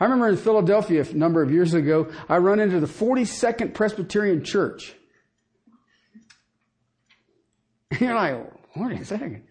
I 0.00 0.04
remember 0.04 0.28
in 0.28 0.36
Philadelphia 0.36 1.06
a 1.08 1.14
number 1.14 1.42
of 1.42 1.52
years 1.52 1.74
ago, 1.74 2.10
I 2.28 2.38
run 2.38 2.58
into 2.58 2.80
the 2.80 2.88
42nd 2.88 3.72
Presbyterian 3.72 4.42
Church. 4.42 4.96
You're 8.00 8.16
like, 8.16 8.36
wait 8.74 9.00
a 9.00 9.04
second. 9.04 9.44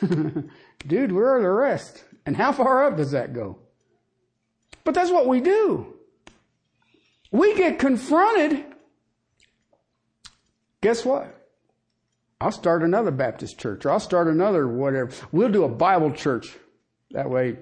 Dude, 0.86 1.12
where 1.12 1.36
are 1.36 1.42
the 1.42 1.50
rest? 1.50 2.02
And 2.24 2.34
how 2.34 2.52
far 2.52 2.86
up 2.86 2.96
does 2.96 3.10
that 3.10 3.34
go? 3.34 3.58
But 4.82 4.94
that's 4.94 5.10
what 5.10 5.26
we 5.26 5.42
do. 5.42 5.94
We 7.30 7.54
get 7.54 7.78
confronted. 7.78 8.64
Guess 10.80 11.04
what? 11.04 11.37
I'll 12.40 12.52
start 12.52 12.82
another 12.82 13.10
Baptist 13.10 13.58
church 13.58 13.84
or 13.84 13.90
I'll 13.90 14.00
start 14.00 14.28
another 14.28 14.68
whatever. 14.68 15.10
We'll 15.32 15.50
do 15.50 15.64
a 15.64 15.68
Bible 15.68 16.12
church. 16.12 16.56
That 17.10 17.30
way, 17.30 17.56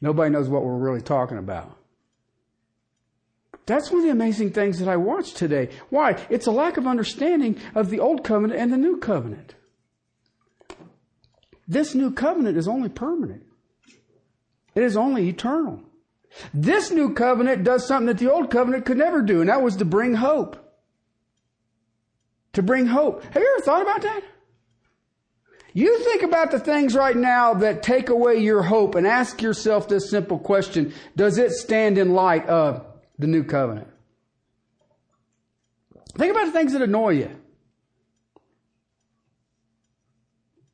nobody 0.00 0.30
knows 0.30 0.48
what 0.48 0.64
we're 0.64 0.78
really 0.78 1.02
talking 1.02 1.38
about. 1.38 1.76
That's 3.64 3.90
one 3.90 4.00
of 4.00 4.04
the 4.04 4.10
amazing 4.10 4.50
things 4.50 4.80
that 4.80 4.88
I 4.88 4.96
watched 4.96 5.36
today. 5.36 5.68
Why? 5.88 6.18
It's 6.30 6.48
a 6.48 6.50
lack 6.50 6.76
of 6.78 6.86
understanding 6.86 7.60
of 7.76 7.90
the 7.90 8.00
old 8.00 8.24
covenant 8.24 8.58
and 8.58 8.72
the 8.72 8.76
new 8.76 8.96
covenant. 8.96 9.54
This 11.68 11.94
new 11.94 12.10
covenant 12.10 12.58
is 12.58 12.66
only 12.66 12.88
permanent. 12.88 13.44
It 14.74 14.82
is 14.82 14.96
only 14.96 15.28
eternal. 15.28 15.80
This 16.52 16.90
new 16.90 17.14
covenant 17.14 17.62
does 17.62 17.86
something 17.86 18.06
that 18.06 18.18
the 18.18 18.32
old 18.32 18.50
covenant 18.50 18.84
could 18.84 18.96
never 18.96 19.22
do, 19.22 19.40
and 19.40 19.48
that 19.48 19.62
was 19.62 19.76
to 19.76 19.84
bring 19.84 20.14
hope 20.14 20.61
to 22.52 22.62
bring 22.62 22.86
hope. 22.86 23.24
Have 23.24 23.42
you 23.42 23.54
ever 23.56 23.64
thought 23.64 23.82
about 23.82 24.02
that? 24.02 24.22
You 25.74 26.00
think 26.00 26.22
about 26.22 26.50
the 26.50 26.58
things 26.58 26.94
right 26.94 27.16
now 27.16 27.54
that 27.54 27.82
take 27.82 28.10
away 28.10 28.38
your 28.38 28.62
hope 28.62 28.94
and 28.94 29.06
ask 29.06 29.40
yourself 29.40 29.88
this 29.88 30.10
simple 30.10 30.38
question. 30.38 30.92
Does 31.16 31.38
it 31.38 31.52
stand 31.52 31.96
in 31.96 32.12
light 32.12 32.46
of 32.46 32.84
the 33.18 33.26
new 33.26 33.42
covenant? 33.42 33.88
Think 36.14 36.30
about 36.30 36.46
the 36.46 36.52
things 36.52 36.74
that 36.74 36.82
annoy 36.82 37.10
you. 37.10 37.30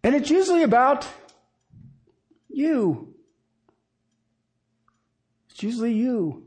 And 0.03 0.17
it's 0.17 0.31
usually 0.31 0.65
about 0.65 1.07
you. 2.49 3.15
It's 5.51 5.63
usually 5.63 5.93
you. 5.93 6.45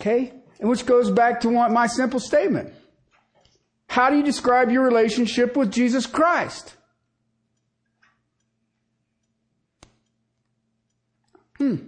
Okay? 0.00 0.32
And 0.60 0.68
which 0.68 0.86
goes 0.86 1.10
back 1.10 1.40
to 1.40 1.48
one, 1.48 1.72
my 1.72 1.88
simple 1.88 2.20
statement. 2.20 2.72
How 3.98 4.10
do 4.10 4.16
you 4.16 4.22
describe 4.22 4.70
your 4.70 4.84
relationship 4.84 5.56
with 5.56 5.72
Jesus 5.72 6.06
Christ? 6.06 6.72
Hmm. 11.56 11.78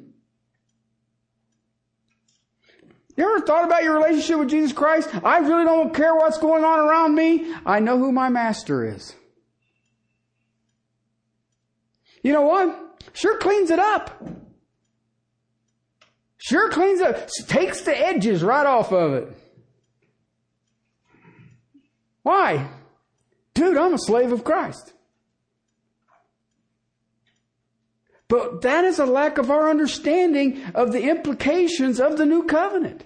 You 3.17 3.25
ever 3.33 3.47
thought 3.47 3.65
about 3.65 3.85
your 3.85 3.95
relationship 3.95 4.41
with 4.41 4.51
Jesus 4.51 4.73
Christ? 4.73 5.09
I 5.23 5.39
really 5.39 5.65
don't 5.65 5.95
care 5.95 6.13
what's 6.17 6.39
going 6.39 6.65
on 6.65 6.81
around 6.81 7.15
me. 7.15 7.55
I 7.65 7.79
know 7.79 7.97
who 7.97 8.11
my 8.11 8.29
master 8.29 8.85
is. 8.85 9.15
You 12.25 12.33
know 12.33 12.43
what? 12.43 13.05
Sure 13.13 13.39
cleans 13.39 13.71
it 13.71 13.79
up. 13.79 14.21
Sure 16.39 16.71
cleans 16.71 16.99
it 16.99 17.07
up. 17.07 17.29
Takes 17.47 17.83
the 17.83 17.97
edges 17.97 18.43
right 18.43 18.67
off 18.67 18.91
of 18.91 19.13
it. 19.13 19.37
Why? 22.23 22.69
Dude, 23.55 23.77
I'm 23.77 23.95
a 23.95 23.99
slave 23.99 24.33
of 24.33 24.45
Christ. 24.45 24.93
But 28.29 28.63
that 28.63 28.85
is 28.85 28.99
a 28.99 29.07
lack 29.07 29.39
of 29.39 29.51
our 29.51 29.69
understanding 29.69 30.63
of 30.75 30.93
the 30.93 31.03
implications 31.09 31.99
of 32.01 32.17
the 32.17 32.27
new 32.27 32.45
covenant. 32.45 33.05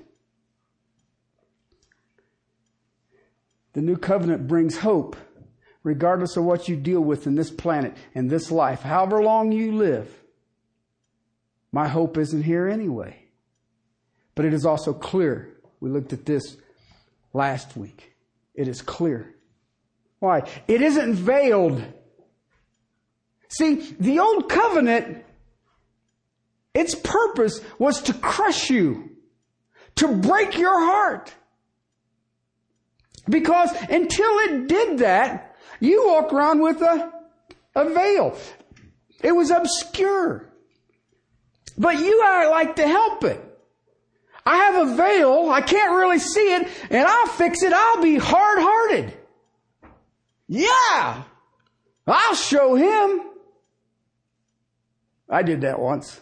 The 3.72 3.80
new 3.80 3.96
covenant 3.96 4.46
brings 4.46 4.78
hope, 4.78 5.16
regardless 5.82 6.36
of 6.36 6.44
what 6.44 6.68
you 6.68 6.76
deal 6.76 7.00
with 7.00 7.26
in 7.26 7.34
this 7.34 7.50
planet 7.50 7.96
and 8.14 8.28
this 8.28 8.50
life, 8.50 8.80
however 8.82 9.22
long 9.22 9.50
you 9.50 9.72
live. 9.72 10.22
My 11.72 11.88
hope 11.88 12.18
isn't 12.18 12.42
here 12.42 12.68
anyway. 12.68 13.24
But 14.34 14.44
it 14.44 14.54
is 14.54 14.66
also 14.66 14.92
clear. 14.92 15.54
We 15.80 15.90
looked 15.90 16.12
at 16.12 16.26
this 16.26 16.56
last 17.32 17.76
week. 17.76 18.13
It 18.54 18.68
is 18.68 18.82
clear. 18.82 19.34
Why? 20.20 20.48
It 20.68 20.80
isn't 20.80 21.14
veiled. 21.14 21.84
See, 23.48 23.94
the 24.00 24.20
old 24.20 24.48
covenant, 24.48 25.24
its 26.72 26.94
purpose 26.94 27.60
was 27.78 28.02
to 28.02 28.14
crush 28.14 28.70
you, 28.70 29.10
to 29.96 30.08
break 30.08 30.56
your 30.58 30.78
heart. 30.78 31.34
Because 33.28 33.70
until 33.88 34.38
it 34.38 34.68
did 34.68 34.98
that, 34.98 35.56
you 35.80 36.06
walk 36.06 36.32
around 36.32 36.60
with 36.60 36.80
a, 36.82 37.12
a 37.74 37.90
veil. 37.90 38.36
It 39.22 39.32
was 39.32 39.50
obscure. 39.50 40.52
But 41.76 41.98
you 41.98 42.20
are 42.20 42.50
like 42.50 42.76
to 42.76 42.86
help 42.86 43.24
it. 43.24 43.53
I 44.46 44.56
have 44.56 44.88
a 44.88 44.96
veil. 44.96 45.50
I 45.50 45.60
can't 45.60 45.92
really 45.92 46.18
see 46.18 46.54
it 46.54 46.68
and 46.90 47.06
I'll 47.06 47.26
fix 47.26 47.62
it. 47.62 47.72
I'll 47.72 48.02
be 48.02 48.16
hard 48.16 48.58
hearted. 48.60 49.14
Yeah. 50.48 51.22
I'll 52.06 52.34
show 52.34 52.74
him. 52.74 53.22
I 55.28 55.42
did 55.42 55.62
that 55.62 55.80
once. 55.80 56.20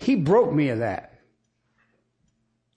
He 0.00 0.16
broke 0.16 0.52
me 0.52 0.70
of 0.70 0.80
that. 0.80 1.20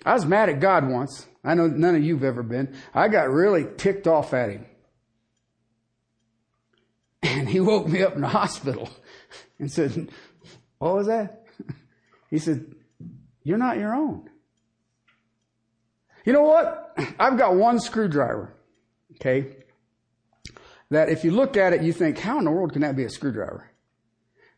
I 0.06 0.14
was 0.14 0.26
mad 0.26 0.50
at 0.50 0.60
God 0.60 0.88
once. 0.88 1.28
I 1.44 1.56
know 1.56 1.68
none 1.68 1.96
of 1.96 2.04
you've 2.04 2.24
ever 2.24 2.44
been. 2.44 2.76
I 2.94 3.08
got 3.08 3.30
really 3.32 3.66
ticked 3.78 4.06
off 4.08 4.34
at 4.34 4.52
him. 4.52 4.66
And 7.24 7.50
he 7.50 7.60
woke 7.60 7.88
me 7.88 8.04
up 8.04 8.14
in 8.14 8.22
the 8.22 8.28
hospital 8.28 8.90
and 9.58 9.72
said, 9.72 10.10
What 10.78 10.96
was 10.96 11.08
that? 11.08 11.44
He 12.30 12.40
said, 12.40 12.76
You're 13.44 13.58
not 13.58 13.78
your 13.78 13.96
own. 13.96 14.30
You 16.26 16.34
know 16.34 16.44
what? 16.44 16.98
I've 17.20 17.38
got 17.38 17.56
one 17.56 17.80
screwdriver, 17.80 18.52
okay? 19.16 19.56
That 20.90 21.10
if 21.10 21.24
you 21.24 21.32
look 21.32 21.56
at 21.56 21.74
it, 21.74 21.84
you 21.84 21.94
think, 21.94 22.18
How 22.18 22.40
in 22.40 22.46
the 22.46 22.52
world 22.52 22.74
can 22.74 22.82
that 22.82 22.96
be 22.96 23.04
a 23.04 23.10
screwdriver? 23.10 23.70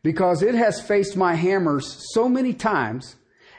Because 0.02 0.42
it 0.42 0.54
has 0.54 0.80
faced 0.80 1.16
my 1.16 1.34
hammers 1.34 2.06
so 2.14 2.28
many 2.28 2.54
times 2.54 3.16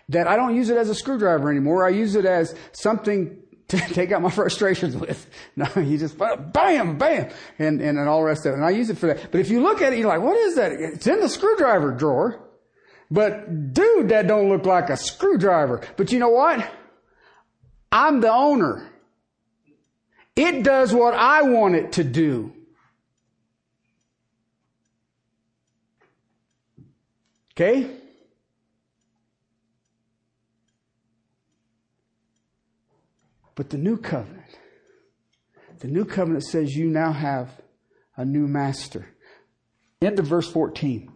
that 0.09 0.27
I 0.27 0.35
don't 0.35 0.55
use 0.55 0.69
it 0.69 0.77
as 0.77 0.89
a 0.89 0.95
screwdriver 0.95 1.51
anymore. 1.51 1.85
I 1.85 1.89
use 1.89 2.15
it 2.15 2.25
as 2.25 2.55
something 2.71 3.37
to 3.67 3.77
take 3.77 4.11
out 4.11 4.21
my 4.23 4.31
frustrations 4.31 4.97
with. 4.97 5.27
No, 5.55 5.67
you 5.75 5.97
just 5.97 6.17
bam, 6.17 6.97
bam, 6.97 7.29
and, 7.59 7.81
and, 7.81 7.99
and 7.99 8.07
all 8.07 8.21
the 8.21 8.25
rest 8.25 8.45
of 8.45 8.53
it. 8.53 8.55
And 8.55 8.65
I 8.65 8.69
use 8.69 8.89
it 8.89 8.97
for 8.97 9.07
that. 9.07 9.29
But 9.29 9.41
if 9.41 9.49
you 9.49 9.61
look 9.61 9.81
at 9.81 9.91
it, 9.93 9.99
you're 9.99 10.07
like, 10.07 10.21
what 10.21 10.37
is 10.37 10.55
that? 10.55 10.71
It's 10.71 11.05
in 11.05 11.19
the 11.19 11.27
screwdriver 11.27 11.91
drawer. 11.91 12.39
But 13.11 13.73
dude, 13.73 14.09
that 14.09 14.27
don't 14.27 14.49
look 14.49 14.65
like 14.65 14.89
a 14.89 14.95
screwdriver. 14.95 15.81
But 15.97 16.11
you 16.11 16.19
know 16.19 16.29
what? 16.29 16.65
I'm 17.91 18.21
the 18.21 18.31
owner. 18.31 18.89
It 20.35 20.63
does 20.63 20.93
what 20.93 21.13
I 21.13 21.41
want 21.43 21.75
it 21.75 21.93
to 21.93 22.03
do. 22.03 22.53
Okay? 27.53 27.89
But 33.55 33.69
the 33.69 33.77
new 33.77 33.97
covenant, 33.97 34.57
the 35.79 35.89
new 35.89 36.05
covenant 36.05 36.45
says 36.45 36.77
you 36.77 36.85
now 36.85 37.11
have 37.11 37.59
a 38.15 38.23
new 38.23 38.47
master. 38.47 39.09
End 40.01 40.17
of 40.19 40.27
verse 40.27 40.49
14. 40.49 41.11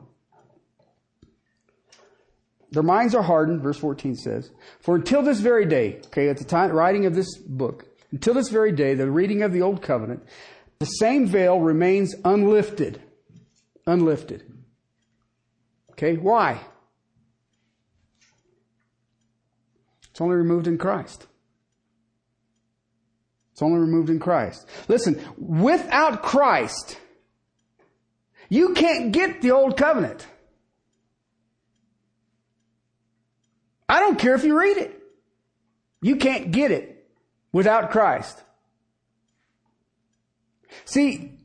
Their 2.74 2.84
minds 2.84 3.14
are 3.14 3.22
hardened, 3.22 3.62
verse 3.62 3.78
14 3.78 4.16
says. 4.16 4.50
For 4.80 4.96
until 4.96 5.22
this 5.22 5.40
very 5.40 5.66
day, 5.66 6.02
okay, 6.08 6.30
at 6.30 6.38
the 6.38 6.44
time 6.44 6.72
writing 6.72 7.06
of 7.06 7.14
this 7.14 7.38
book, 7.38 7.86
until 8.12 8.34
this 8.34 8.50
very 8.50 8.72
day, 8.72 8.96
the 8.96 9.10
reading 9.10 9.44
of 9.44 9.54
the 9.54 9.62
old 9.62 9.84
covenant, 9.84 10.24
the 10.80 10.86
same 10.86 11.28
veil 11.28 11.60
remains 11.60 12.16
unlifted. 12.26 13.00
Unlifted. 13.86 14.52
Okay, 15.92 16.18
why? 16.18 16.60
It's 20.10 20.20
only 20.20 20.36
removed 20.36 20.66
in 20.66 20.80
Christ. 20.80 21.28
It's 23.52 23.62
only 23.62 23.80
removed 23.80 24.10
in 24.10 24.20
Christ. 24.20 24.68
Listen, 24.88 25.22
without 25.38 26.24
Christ, 26.24 27.00
you 28.50 28.74
can't 28.74 29.12
get 29.12 29.44
the 29.44 29.52
old 29.52 29.78
covenant. 29.78 30.26
I 33.94 34.00
don't 34.00 34.18
care 34.18 34.34
if 34.34 34.44
you 34.44 34.60
read 34.60 34.78
it. 34.78 35.00
You 36.02 36.16
can't 36.16 36.52
get 36.52 36.72
it 36.72 37.08
without 37.52 37.92
Christ. 37.92 38.42
See, 40.86 41.38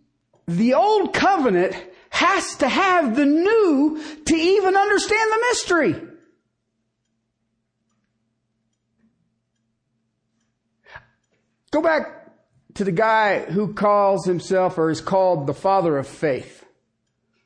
the 0.47 0.73
old 0.73 1.13
covenant 1.13 1.77
has 2.09 2.57
to 2.57 2.67
have 2.67 3.15
the 3.15 3.27
new 3.27 4.03
to 4.25 4.35
even 4.35 4.77
understand 4.77 5.31
the 5.31 5.45
mystery. 5.51 5.95
Go 11.71 11.83
back 11.83 12.31
to 12.77 12.85
the 12.85 12.93
guy 12.93 13.41
who 13.41 13.75
calls 13.75 14.25
himself 14.25 14.79
or 14.79 14.89
is 14.89 15.03
called 15.03 15.47
the 15.47 15.53
father 15.53 15.99
of 15.99 16.07
faith. 16.07 16.65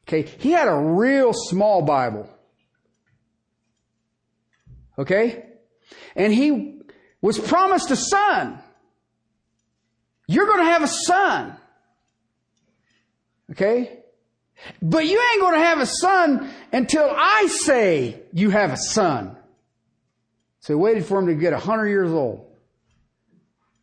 Okay. 0.07 0.23
He 0.23 0.53
had 0.53 0.69
a 0.69 0.77
real 0.77 1.33
small 1.33 1.83
Bible. 1.83 2.32
Okay. 4.99 5.47
And 6.15 6.33
he 6.33 6.81
was 7.21 7.39
promised 7.39 7.91
a 7.91 7.97
son. 7.97 8.59
You're 10.27 10.47
going 10.47 10.61
to 10.61 10.65
have 10.65 10.83
a 10.83 10.89
son. 10.89 11.57
Okay. 13.51 13.99
But 14.81 15.07
you 15.07 15.21
ain't 15.33 15.41
going 15.41 15.55
to 15.61 15.65
have 15.65 15.81
a 15.81 15.87
son 15.87 16.51
until 16.73 17.13
I 17.15 17.47
say 17.49 18.23
you 18.33 18.51
have 18.51 18.71
a 18.71 18.77
son. 18.77 19.37
So 20.61 20.75
he 20.75 20.77
waited 20.77 21.05
for 21.05 21.19
him 21.19 21.27
to 21.27 21.35
get 21.35 21.53
a 21.53 21.59
hundred 21.59 21.89
years 21.89 22.11
old. 22.11 22.47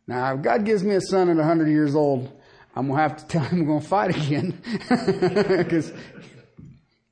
Now, 0.06 0.34
if 0.34 0.42
God 0.42 0.64
gives 0.64 0.82
me 0.82 0.96
a 0.96 1.00
son 1.00 1.28
at 1.28 1.36
100 1.36 1.68
years 1.68 1.94
old, 1.94 2.32
I'm 2.74 2.88
going 2.88 2.96
to 2.96 3.02
have 3.02 3.16
to 3.18 3.26
tell 3.26 3.42
him 3.42 3.60
I'm 3.60 3.66
going 3.66 3.80
to 3.80 3.86
fight 3.86 4.16
again. 4.16 4.60
Because, 5.58 5.92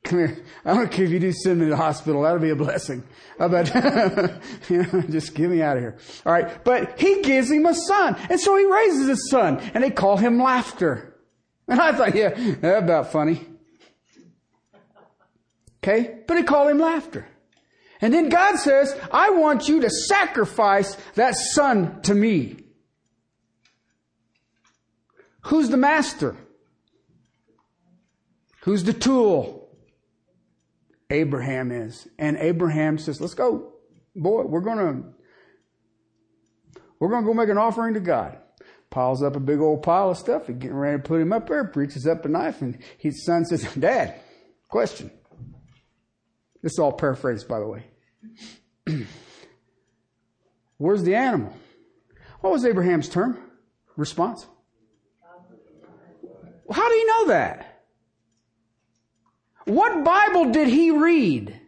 come 0.09 0.18
here. 0.18 0.44
I 0.64 0.75
don't 0.75 0.90
care 0.90 1.05
if 1.05 1.11
you 1.11 1.21
do 1.21 1.33
send 1.33 1.61
me 1.61 1.66
to 1.66 1.71
the 1.71 1.77
hospital. 1.77 2.23
That'll 2.23 2.40
be 2.40 2.51
a 2.51 2.57
blessing. 2.57 3.05
But, 3.38 3.73
you 4.68 4.83
know, 4.83 5.03
just 5.03 5.35
get 5.35 5.51
me 5.51 5.62
out 5.62 5.77
of 5.77 5.83
here. 5.83 5.99
All 6.25 6.33
right. 6.33 6.64
But 6.64 6.99
he 6.99 7.23
gives 7.23 7.51
him 7.51 7.66
a 7.66 7.75
son. 7.75 8.16
And 8.31 8.40
so 8.40 8.57
he 8.57 8.64
raises 8.64 9.09
his 9.09 9.31
son. 9.31 9.59
And 9.75 9.85
they 9.85 9.90
call 9.90 10.16
him 10.16 10.42
laughter. 10.42 11.14
And 11.68 11.81
I 11.81 11.92
thought, 11.92 12.14
yeah, 12.14 12.31
that's 12.31 12.83
about 12.83 13.12
funny. 13.12 13.47
Okay? 15.85 16.21
But 16.27 16.35
they 16.35 16.42
call 16.42 16.66
him 16.66 16.79
laughter. 16.79 17.29
And 18.01 18.14
then 18.14 18.29
God 18.29 18.57
says, 18.57 18.99
I 19.12 19.31
want 19.31 19.68
you 19.68 19.81
to 19.81 19.90
sacrifice 19.90 20.97
that 21.14 21.35
son 21.35 22.01
to 22.03 22.14
me. 22.14 22.57
Who's 25.42 25.68
the 25.68 25.77
master? 25.77 26.37
Who's 28.62 28.85
the 28.85 28.92
tool? 28.92 29.67
Abraham 31.11 31.73
is. 31.73 32.07
And 32.18 32.37
Abraham 32.37 32.99
says, 32.99 33.21
let's 33.21 33.35
go. 33.35 33.73
Boy, 34.14 34.42
we're 34.42 34.61
going 34.61 34.79
to, 34.79 35.05
we're 36.99 37.09
going 37.09 37.25
to 37.25 37.27
go 37.27 37.35
make 37.35 37.49
an 37.49 37.59
offering 37.59 37.94
to 37.94 38.01
God. 38.01 38.38
Piles 38.90 39.23
up 39.23 39.37
a 39.37 39.40
big 39.40 39.61
old 39.61 39.83
pile 39.83 40.11
of 40.11 40.18
stuff. 40.18 40.47
He's 40.47 40.57
getting 40.57 40.77
ready 40.77 40.99
to 40.99 41.03
put 41.03 41.21
him 41.21 41.33
up 41.33 41.49
there, 41.49 41.64
preaches 41.64 42.07
up 42.07 42.25
a 42.25 42.29
knife, 42.29 42.62
and 42.62 42.79
his 42.97 43.25
son 43.25 43.44
says, 43.44 43.62
Dad, 43.79 44.21
question. 44.68 45.11
This 46.62 46.73
is 46.73 46.79
all 46.79 46.92
paraphrased, 46.92 47.47
by 47.47 47.61
the 47.61 47.66
way. 47.66 47.85
Where's 50.79 51.03
the 51.03 51.14
animal? 51.14 51.55
What 52.40 52.53
was 52.53 52.64
Abraham's 52.64 53.09
term? 53.09 53.38
Response? 53.97 54.47
How 56.71 56.88
do 56.88 56.94
you 56.94 57.07
know 57.07 57.27
that? 57.29 57.67
What 59.68 60.02
Bible 60.02 60.46
did 60.46 60.68
he 60.68 60.90
read? 60.90 61.61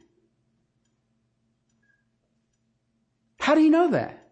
How 3.39 3.55
do 3.55 3.61
you 3.61 3.69
know 3.69 3.91
that? 3.91 4.27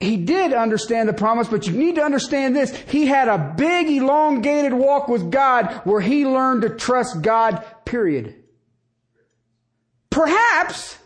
He 0.00 0.16
did 0.16 0.52
understand 0.52 1.08
the 1.08 1.12
promise, 1.12 1.46
but 1.46 1.68
you 1.68 1.72
need 1.72 1.94
to 1.96 2.02
understand 2.02 2.56
this. 2.56 2.74
He 2.88 3.06
had 3.06 3.28
a 3.28 3.54
big 3.56 3.88
elongated 3.88 4.72
walk 4.72 5.06
with 5.06 5.30
God 5.30 5.72
where 5.84 6.00
he 6.00 6.26
learned 6.26 6.62
to 6.62 6.70
trust 6.70 7.22
God, 7.22 7.64
period. 7.84 8.34
Perhaps, 10.10 10.98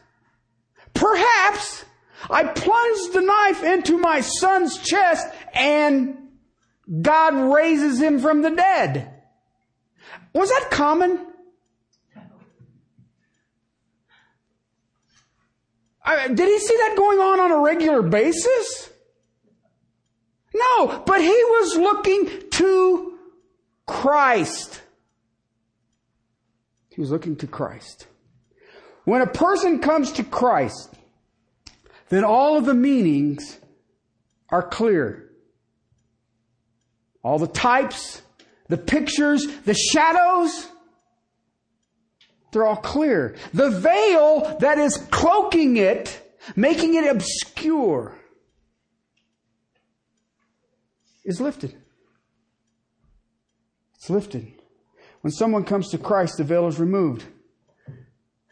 perhaps 0.94 1.84
I 2.30 2.44
plunged 2.44 3.12
the 3.12 3.20
knife 3.20 3.62
into 3.62 3.98
my 3.98 4.22
son's 4.22 4.78
chest 4.78 5.26
and 5.52 6.16
God 7.02 7.34
raises 7.52 8.00
him 8.00 8.20
from 8.20 8.40
the 8.40 8.52
dead. 8.52 9.13
Was 10.35 10.51
that 10.51 10.68
common? 10.70 11.27
I, 16.05 16.29
did 16.29 16.49
he 16.49 16.59
see 16.59 16.77
that 16.77 16.94
going 16.97 17.18
on 17.18 17.40
on 17.40 17.51
a 17.51 17.59
regular 17.59 18.03
basis? 18.03 18.90
No, 20.55 21.03
but 21.07 21.20
he 21.20 21.29
was 21.29 21.77
looking 21.79 22.51
to 22.51 23.18
Christ. 23.87 24.83
He 26.90 27.01
was 27.01 27.11
looking 27.11 27.37
to 27.37 27.47
Christ. 27.47 28.07
When 29.05 29.20
a 29.20 29.27
person 29.27 29.81
comes 29.81 30.12
to 30.12 30.25
Christ, 30.25 30.94
then 32.09 32.25
all 32.25 32.57
of 32.57 32.66
the 32.66 32.75
meanings 32.75 33.59
are 34.51 34.62
clear. 34.62 35.31
All 37.23 37.38
the 37.38 37.49
types, 37.49 38.23
the 38.68 38.79
pictures, 38.79 39.46
the 39.64 39.74
shadows, 39.74 40.68
they're 42.53 42.64
all 42.64 42.77
clear. 42.77 43.37
The 43.53 43.70
veil 43.70 44.57
that 44.61 44.79
is 44.79 44.96
cloaking 45.11 45.77
it, 45.77 46.37
making 46.55 46.94
it 46.94 47.05
obscure, 47.05 48.16
is 51.24 51.40
lifted. 51.40 51.74
It's 53.96 54.09
lifted. 54.09 54.53
When 55.22 55.33
someone 55.33 55.64
comes 55.64 55.88
to 55.90 55.98
Christ, 55.98 56.37
the 56.37 56.44
veil 56.44 56.68
is 56.68 56.79
removed. 56.79 57.24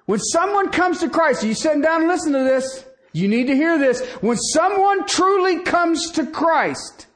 When 0.06 0.18
someone 0.18 0.70
comes 0.70 1.00
to 1.00 1.08
Christ, 1.08 1.44
you 1.44 1.54
sitting 1.54 1.82
down 1.82 2.00
and 2.00 2.08
listen 2.08 2.32
to 2.32 2.42
this. 2.42 2.84
You 3.12 3.28
need 3.28 3.46
to 3.46 3.54
hear 3.54 3.78
this. 3.78 4.04
When 4.20 4.36
someone 4.36 5.06
truly 5.06 5.60
comes 5.60 6.10
to 6.12 6.26
Christ, 6.26 7.06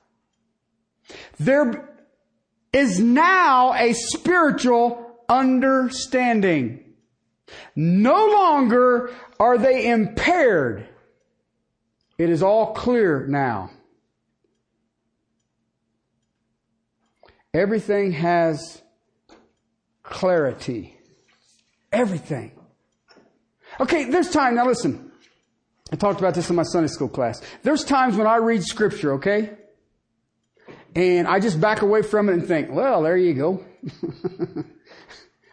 there 1.40 1.95
is 2.76 3.00
now 3.00 3.72
a 3.72 3.94
spiritual 3.94 5.18
understanding. 5.30 6.84
No 7.74 8.26
longer 8.26 9.14
are 9.40 9.56
they 9.56 9.88
impaired. 9.88 10.86
It 12.18 12.28
is 12.28 12.42
all 12.42 12.74
clear 12.74 13.26
now. 13.26 13.70
Everything 17.54 18.12
has 18.12 18.82
clarity. 20.02 20.98
Everything. 21.90 22.52
Okay, 23.80 24.10
there's 24.10 24.30
time. 24.30 24.54
Now 24.54 24.66
listen. 24.66 25.12
I 25.90 25.96
talked 25.96 26.20
about 26.20 26.34
this 26.34 26.50
in 26.50 26.56
my 26.56 26.64
Sunday 26.64 26.88
school 26.88 27.08
class. 27.08 27.40
There's 27.62 27.84
times 27.84 28.16
when 28.16 28.26
I 28.26 28.36
read 28.36 28.62
scripture, 28.64 29.14
okay? 29.14 29.56
And 30.96 31.28
I 31.28 31.40
just 31.40 31.60
back 31.60 31.82
away 31.82 32.00
from 32.00 32.30
it 32.30 32.32
and 32.32 32.46
think, 32.46 32.70
well, 32.70 33.02
there 33.02 33.18
you 33.18 33.34
go. 33.34 33.64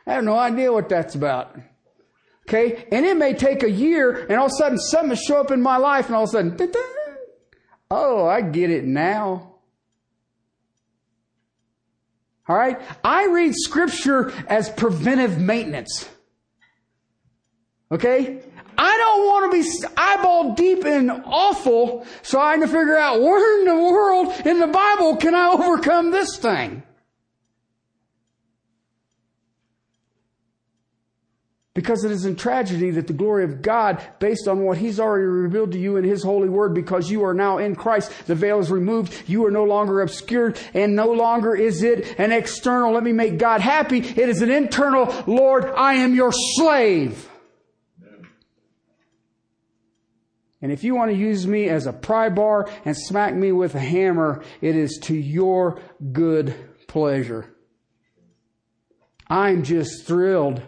I 0.08 0.14
have 0.14 0.24
no 0.24 0.38
idea 0.38 0.72
what 0.72 0.88
that's 0.88 1.16
about. 1.16 1.60
Okay? 2.48 2.88
And 2.94 3.06
it 3.06 3.18
may 3.18 3.34
take 3.34 3.62
a 3.62 3.70
year 3.70 4.26
and 4.26 4.40
all 4.40 4.46
of 4.46 4.54
a 4.54 4.56
sudden 4.56 4.78
something 4.78 5.10
will 5.10 5.16
show 5.18 5.42
up 5.42 5.52
in 5.52 5.62
my 5.62 5.76
life 5.76 6.06
and 6.06 6.16
all 6.16 6.24
of 6.24 6.30
a 6.30 6.32
sudden, 6.32 6.58
oh, 7.92 8.26
I 8.26 8.40
get 8.40 8.70
it 8.70 8.86
now. 8.86 9.56
All 12.48 12.56
right? 12.56 12.82
I 13.04 13.26
read 13.26 13.54
scripture 13.54 14.32
as 14.48 14.70
preventive 14.70 15.40
maintenance. 15.40 16.08
Okay? 17.94 18.42
I 18.76 18.98
don't 18.98 19.26
want 19.28 19.52
to 19.52 19.62
be 19.62 19.94
eyeball 19.96 20.56
deep 20.56 20.84
in 20.84 21.12
awful 21.12 22.08
so 22.24 22.42
I 22.42 22.60
figure 22.60 22.98
out 22.98 23.22
where 23.22 23.60
in 23.60 23.68
the 23.68 23.76
world 23.76 24.34
in 24.48 24.60
the 24.60 24.68
Bible 24.68 25.18
can 25.18 25.36
I 25.36 25.50
overcome 25.50 26.10
this 26.10 26.38
thing? 26.38 26.82
Because 31.76 32.04
it 32.04 32.12
is 32.12 32.26
in 32.26 32.36
tragedy 32.36 32.92
that 32.92 33.08
the 33.08 33.14
glory 33.14 33.44
of 33.44 33.62
God, 33.64 34.02
based 34.20 34.48
on 34.48 34.60
what 34.60 34.78
He's 34.78 35.00
already 35.00 35.26
revealed 35.26 35.72
to 35.72 35.80
you 35.80 35.98
in 35.98 36.04
His 36.04 36.24
holy 36.24 36.48
word, 36.48 36.76
because 36.76 37.10
you 37.10 37.24
are 37.26 37.34
now 37.34 37.58
in 37.58 37.76
Christ, 37.76 38.12
the 38.28 38.36
veil 38.36 38.60
is 38.60 38.70
removed, 38.70 39.24
you 39.28 39.44
are 39.48 39.52
no 39.52 39.64
longer 39.64 40.02
obscured, 40.02 40.60
and 40.76 40.96
no 40.96 41.12
longer 41.12 41.56
is 41.56 41.82
it 41.82 42.20
an 42.20 42.32
external, 42.32 42.94
let 42.94 43.04
me 43.04 43.12
make 43.12 43.40
God 43.40 43.60
happy. 43.62 43.98
It 43.98 44.30
is 44.30 44.44
an 44.44 44.52
internal, 44.52 45.24
Lord, 45.26 45.66
I 45.66 45.96
am 45.96 46.14
your 46.14 46.32
slave. 46.32 47.28
And 50.64 50.72
if 50.72 50.86
you 50.86 50.96
want 50.96 51.12
to 51.12 51.18
use 51.18 51.46
me 51.46 51.68
as 51.68 51.88
a 51.88 51.92
pry 51.92 52.30
bar 52.30 52.70
and 52.86 52.96
smack 52.98 53.36
me 53.36 53.52
with 53.52 53.76
a 53.76 53.82
hammer, 53.82 54.42
it 54.62 54.78
is 54.78 54.98
to 55.04 55.14
your 55.14 55.82
good 56.14 56.56
pleasure. 56.88 57.54
I'm 59.28 59.64
just 59.64 60.08
thrilled 60.08 60.64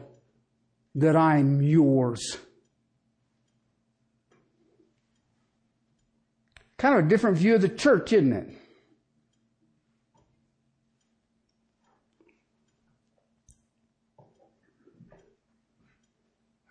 that 0.95 1.15
I'm 1.15 1.61
yours. 1.61 2.37
Kind 6.77 6.99
of 6.99 7.05
a 7.05 7.07
different 7.07 7.37
view 7.37 7.55
of 7.55 7.61
the 7.61 7.69
church, 7.69 8.11
isn't 8.11 8.33
it? 8.33 8.49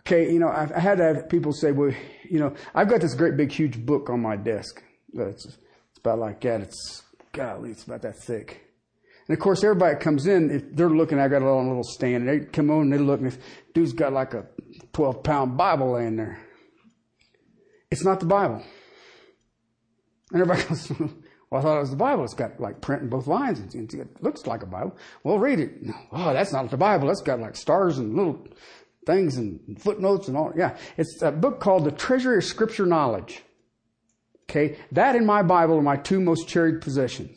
Okay, 0.00 0.30
you 0.30 0.38
know, 0.38 0.48
I've, 0.48 0.70
had 0.70 0.98
to 0.98 1.04
have 1.04 1.28
people 1.30 1.54
say, 1.54 1.72
well, 1.72 1.90
you 2.30 2.38
know, 2.38 2.54
I've 2.74 2.88
got 2.88 3.00
this 3.00 3.14
great 3.14 3.36
big 3.36 3.52
huge 3.52 3.84
book 3.84 4.10
on 4.10 4.20
my 4.20 4.36
desk. 4.36 4.82
It's, 5.12 5.46
it's 5.46 5.98
about 5.98 6.18
like 6.18 6.40
that. 6.42 6.62
It's, 6.62 7.02
golly, 7.32 7.70
it's 7.70 7.84
about 7.84 8.02
that 8.02 8.16
thick. 8.16 8.60
And 9.26 9.36
of 9.36 9.42
course, 9.42 9.64
everybody 9.64 9.96
comes 9.96 10.26
in, 10.26 10.50
if 10.50 10.76
they're 10.76 10.90
looking, 10.90 11.18
I 11.18 11.28
got 11.28 11.42
it 11.42 11.48
on 11.48 11.64
a 11.64 11.68
little 11.68 11.84
stand, 11.84 12.28
and 12.28 12.42
they 12.42 12.46
come 12.46 12.70
on 12.70 12.82
and 12.82 12.92
they 12.92 12.98
look, 12.98 13.20
and 13.20 13.30
this 13.30 13.38
dude's 13.72 13.92
got 13.92 14.12
like 14.12 14.34
a 14.34 14.46
12 14.92 15.22
pound 15.22 15.56
Bible 15.56 15.92
laying 15.92 16.16
there. 16.16 16.38
It's 17.90 18.04
not 18.04 18.20
the 18.20 18.26
Bible. 18.26 18.62
And 20.32 20.40
everybody 20.40 20.62
goes, 20.68 20.90
well, 21.50 21.60
I 21.60 21.62
thought 21.62 21.76
it 21.76 21.80
was 21.80 21.90
the 21.90 21.96
Bible. 21.96 22.24
It's 22.24 22.34
got 22.34 22.60
like 22.60 22.80
print 22.80 23.02
in 23.02 23.08
both 23.08 23.26
lines. 23.26 23.60
and 23.60 23.94
It 23.94 24.22
looks 24.22 24.46
like 24.46 24.62
a 24.62 24.66
Bible. 24.66 24.96
Well, 25.22 25.38
read 25.38 25.60
it. 25.60 25.72
Oh, 26.12 26.32
that's 26.32 26.52
not 26.52 26.70
the 26.70 26.76
Bible. 26.76 27.08
It's 27.10 27.22
got 27.22 27.40
like 27.40 27.56
stars 27.56 27.98
and 27.98 28.14
little 28.16 28.46
things 29.06 29.36
and 29.36 29.80
footnotes 29.80 30.28
and 30.28 30.36
all. 30.36 30.52
Yeah. 30.56 30.76
It's 30.96 31.22
a 31.22 31.32
book 31.32 31.60
called 31.60 31.84
The 31.84 31.90
Treasury 31.92 32.38
of 32.38 32.44
Scripture 32.44 32.86
Knowledge. 32.86 33.42
Okay. 34.48 34.76
That 34.92 35.16
in 35.16 35.26
my 35.26 35.42
Bible 35.42 35.78
are 35.78 35.82
my 35.82 35.96
two 35.96 36.20
most 36.20 36.48
cherished 36.48 36.82
possessions. 36.82 37.36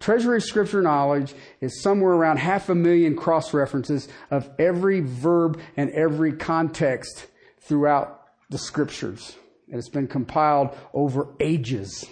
Treasury 0.00 0.36
of 0.36 0.44
Scripture 0.44 0.82
knowledge 0.82 1.34
is 1.62 1.80
somewhere 1.80 2.12
around 2.12 2.36
half 2.36 2.68
a 2.68 2.74
million 2.74 3.16
cross 3.16 3.54
references 3.54 4.06
of 4.30 4.50
every 4.58 5.00
verb 5.00 5.58
and 5.78 5.90
every 5.92 6.34
context 6.34 7.26
throughout 7.62 8.22
the 8.50 8.58
Scriptures. 8.58 9.36
And 9.68 9.78
it's 9.78 9.88
been 9.88 10.06
compiled 10.06 10.76
over 10.92 11.28
ages 11.40 12.04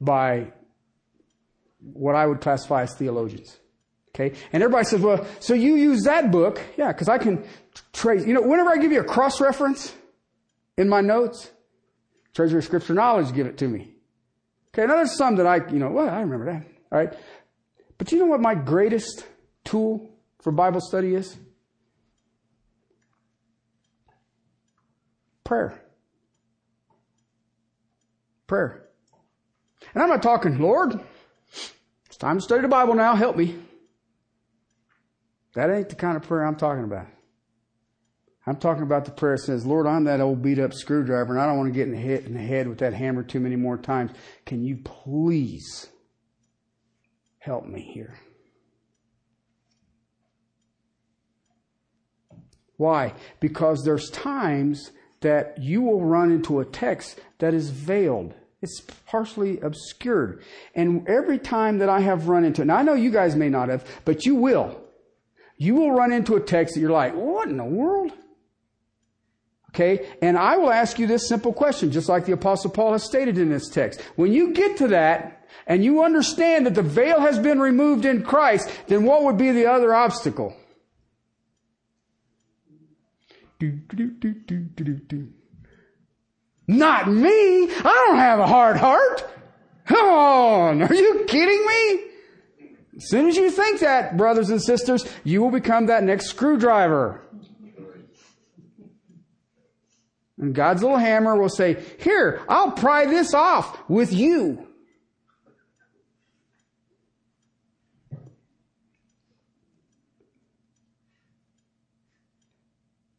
by 0.00 0.52
what 1.78 2.16
I 2.16 2.26
would 2.26 2.40
classify 2.40 2.82
as 2.82 2.94
theologians. 2.94 3.56
Okay? 4.16 4.34
And 4.52 4.62
everybody 4.62 4.86
says, 4.86 5.02
well, 5.02 5.26
so 5.40 5.52
you 5.52 5.76
use 5.76 6.04
that 6.04 6.30
book. 6.30 6.60
Yeah, 6.78 6.90
because 6.90 7.08
I 7.08 7.18
can 7.18 7.44
trace. 7.92 8.26
You 8.26 8.32
know, 8.32 8.40
whenever 8.40 8.70
I 8.70 8.78
give 8.78 8.90
you 8.90 9.00
a 9.00 9.04
cross 9.04 9.42
reference 9.42 9.94
in 10.78 10.88
my 10.88 11.02
notes, 11.02 11.50
Treasury 12.32 12.58
of 12.58 12.64
Scripture 12.64 12.94
knowledge 12.94 13.34
give 13.34 13.46
it 13.46 13.58
to 13.58 13.68
me. 13.68 13.90
Okay, 14.68 14.86
now 14.86 14.96
there's 14.96 15.16
some 15.16 15.36
that 15.36 15.46
I, 15.46 15.56
you 15.70 15.78
know, 15.78 15.90
well, 15.90 16.08
I 16.08 16.20
remember 16.20 16.46
that. 16.46 16.66
All 16.90 16.98
right? 16.98 17.12
But 17.98 18.10
you 18.10 18.18
know 18.18 18.24
what 18.24 18.40
my 18.40 18.54
greatest 18.54 19.26
tool 19.64 20.10
for 20.40 20.50
Bible 20.50 20.80
study 20.80 21.14
is? 21.14 21.36
Prayer. 25.44 25.78
Prayer. 28.46 28.88
And 29.92 30.02
I'm 30.02 30.08
not 30.08 30.22
talking, 30.22 30.58
Lord, 30.58 30.98
it's 32.06 32.16
time 32.16 32.38
to 32.38 32.42
study 32.42 32.62
the 32.62 32.68
Bible 32.68 32.94
now, 32.94 33.14
help 33.14 33.36
me. 33.36 33.58
That 35.56 35.70
ain't 35.70 35.88
the 35.88 35.96
kind 35.96 36.16
of 36.16 36.22
prayer 36.22 36.46
I'm 36.46 36.56
talking 36.56 36.84
about. 36.84 37.08
I'm 38.46 38.56
talking 38.56 38.84
about 38.84 39.04
the 39.04 39.10
prayer 39.10 39.36
that 39.36 39.42
says, 39.42 39.66
Lord, 39.66 39.88
I'm 39.88 40.04
that 40.04 40.20
old 40.20 40.40
beat 40.40 40.60
up 40.60 40.72
screwdriver 40.72 41.32
and 41.32 41.42
I 41.42 41.46
don't 41.46 41.58
want 41.58 41.74
to 41.74 41.84
get 41.84 41.92
head, 41.98 42.24
in 42.24 42.34
the 42.34 42.40
head 42.40 42.68
with 42.68 42.78
that 42.78 42.94
hammer 42.94 43.24
too 43.24 43.40
many 43.40 43.56
more 43.56 43.76
times. 43.76 44.12
Can 44.44 44.62
you 44.62 44.76
please 44.76 45.88
Help 47.46 47.64
me 47.64 47.80
here. 47.80 48.18
Why? 52.76 53.14
Because 53.38 53.84
there's 53.84 54.10
times 54.10 54.90
that 55.20 55.56
you 55.56 55.80
will 55.80 56.04
run 56.04 56.32
into 56.32 56.58
a 56.58 56.64
text 56.64 57.20
that 57.38 57.54
is 57.54 57.70
veiled. 57.70 58.34
It's 58.62 58.80
partially 59.06 59.60
obscured. 59.60 60.42
And 60.74 61.08
every 61.08 61.38
time 61.38 61.78
that 61.78 61.88
I 61.88 62.00
have 62.00 62.26
run 62.26 62.44
into 62.44 62.62
it, 62.62 62.64
now 62.64 62.78
I 62.78 62.82
know 62.82 62.94
you 62.94 63.12
guys 63.12 63.36
may 63.36 63.48
not 63.48 63.68
have, 63.68 63.86
but 64.04 64.26
you 64.26 64.34
will. 64.34 64.82
You 65.56 65.74
will 65.76 65.92
run 65.92 66.12
into 66.12 66.36
a 66.36 66.40
text 66.40 66.74
that 66.74 66.80
you're 66.80 66.90
like, 66.90 67.14
what 67.14 67.48
in 67.48 67.56
the 67.56 67.64
world? 67.64 68.12
Okay? 69.70 70.08
And 70.22 70.38
I 70.38 70.56
will 70.56 70.70
ask 70.70 70.98
you 70.98 71.06
this 71.06 71.28
simple 71.28 71.52
question, 71.52 71.90
just 71.90 72.08
like 72.08 72.24
the 72.24 72.32
apostle 72.32 72.70
Paul 72.70 72.92
has 72.92 73.04
stated 73.04 73.38
in 73.38 73.50
this 73.50 73.68
text. 73.68 74.00
When 74.16 74.32
you 74.32 74.52
get 74.52 74.76
to 74.78 74.88
that, 74.88 75.36
and 75.66 75.84
you 75.84 76.02
understand 76.02 76.66
that 76.66 76.74
the 76.74 76.82
veil 76.82 77.20
has 77.20 77.38
been 77.38 77.58
removed 77.58 78.04
in 78.04 78.22
Christ, 78.22 78.70
then 78.86 79.04
what 79.04 79.24
would 79.24 79.36
be 79.36 79.50
the 79.50 79.66
other 79.66 79.94
obstacle? 79.94 80.56
Not 86.68 87.08
me. 87.08 87.70
I 87.70 88.04
don't 88.06 88.18
have 88.18 88.38
a 88.38 88.46
hard 88.46 88.76
heart. 88.76 89.24
Come 89.86 90.08
on. 90.08 90.82
Are 90.82 90.94
you 90.94 91.24
kidding 91.26 91.66
me? 91.66 92.04
As 92.96 93.08
soon 93.08 93.28
as 93.28 93.36
you 93.36 93.50
think 93.50 93.80
that, 93.80 94.16
brothers 94.16 94.48
and 94.50 94.62
sisters, 94.62 95.06
you 95.22 95.42
will 95.42 95.50
become 95.50 95.86
that 95.86 96.02
next 96.02 96.26
screwdriver. 96.26 97.20
And 100.38 100.54
God's 100.54 100.82
little 100.82 100.98
hammer 100.98 101.36
will 101.36 101.48
say, 101.48 101.82
here, 101.98 102.42
I'll 102.48 102.72
pry 102.72 103.06
this 103.06 103.32
off 103.34 103.78
with 103.88 104.12
you. 104.12 104.65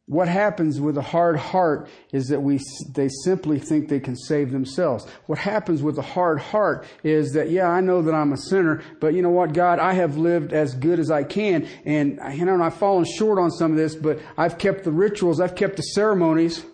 What 0.08 0.26
happens 0.26 0.80
with 0.80 0.96
a 0.96 1.02
hard 1.02 1.36
heart 1.36 1.86
is 2.12 2.28
that 2.28 2.40
we 2.40 2.58
they 2.92 3.10
simply 3.24 3.58
think 3.58 3.88
they 3.88 4.00
can 4.00 4.16
save 4.16 4.50
themselves. 4.50 5.06
What 5.26 5.38
happens 5.38 5.82
with 5.82 5.98
a 5.98 6.02
hard 6.02 6.40
heart 6.40 6.86
is 7.04 7.32
that 7.32 7.50
yeah, 7.50 7.68
I 7.68 7.82
know 7.82 8.00
that 8.00 8.14
I'm 8.14 8.32
a 8.32 8.38
sinner, 8.38 8.82
but 9.00 9.12
you 9.12 9.20
know 9.20 9.30
what, 9.30 9.52
God, 9.52 9.78
I 9.78 9.92
have 9.92 10.16
lived 10.16 10.54
as 10.54 10.74
good 10.74 10.98
as 10.98 11.10
I 11.10 11.24
can, 11.24 11.68
and 11.84 12.18
you 12.34 12.46
know, 12.46 12.62
I've 12.62 12.74
fallen 12.74 13.04
short 13.04 13.38
on 13.38 13.50
some 13.50 13.72
of 13.72 13.76
this, 13.76 13.94
but 13.94 14.18
I've 14.38 14.56
kept 14.56 14.84
the 14.84 14.92
rituals, 14.92 15.40
I've 15.40 15.54
kept 15.54 15.76
the 15.76 15.82
ceremonies. 15.82 16.64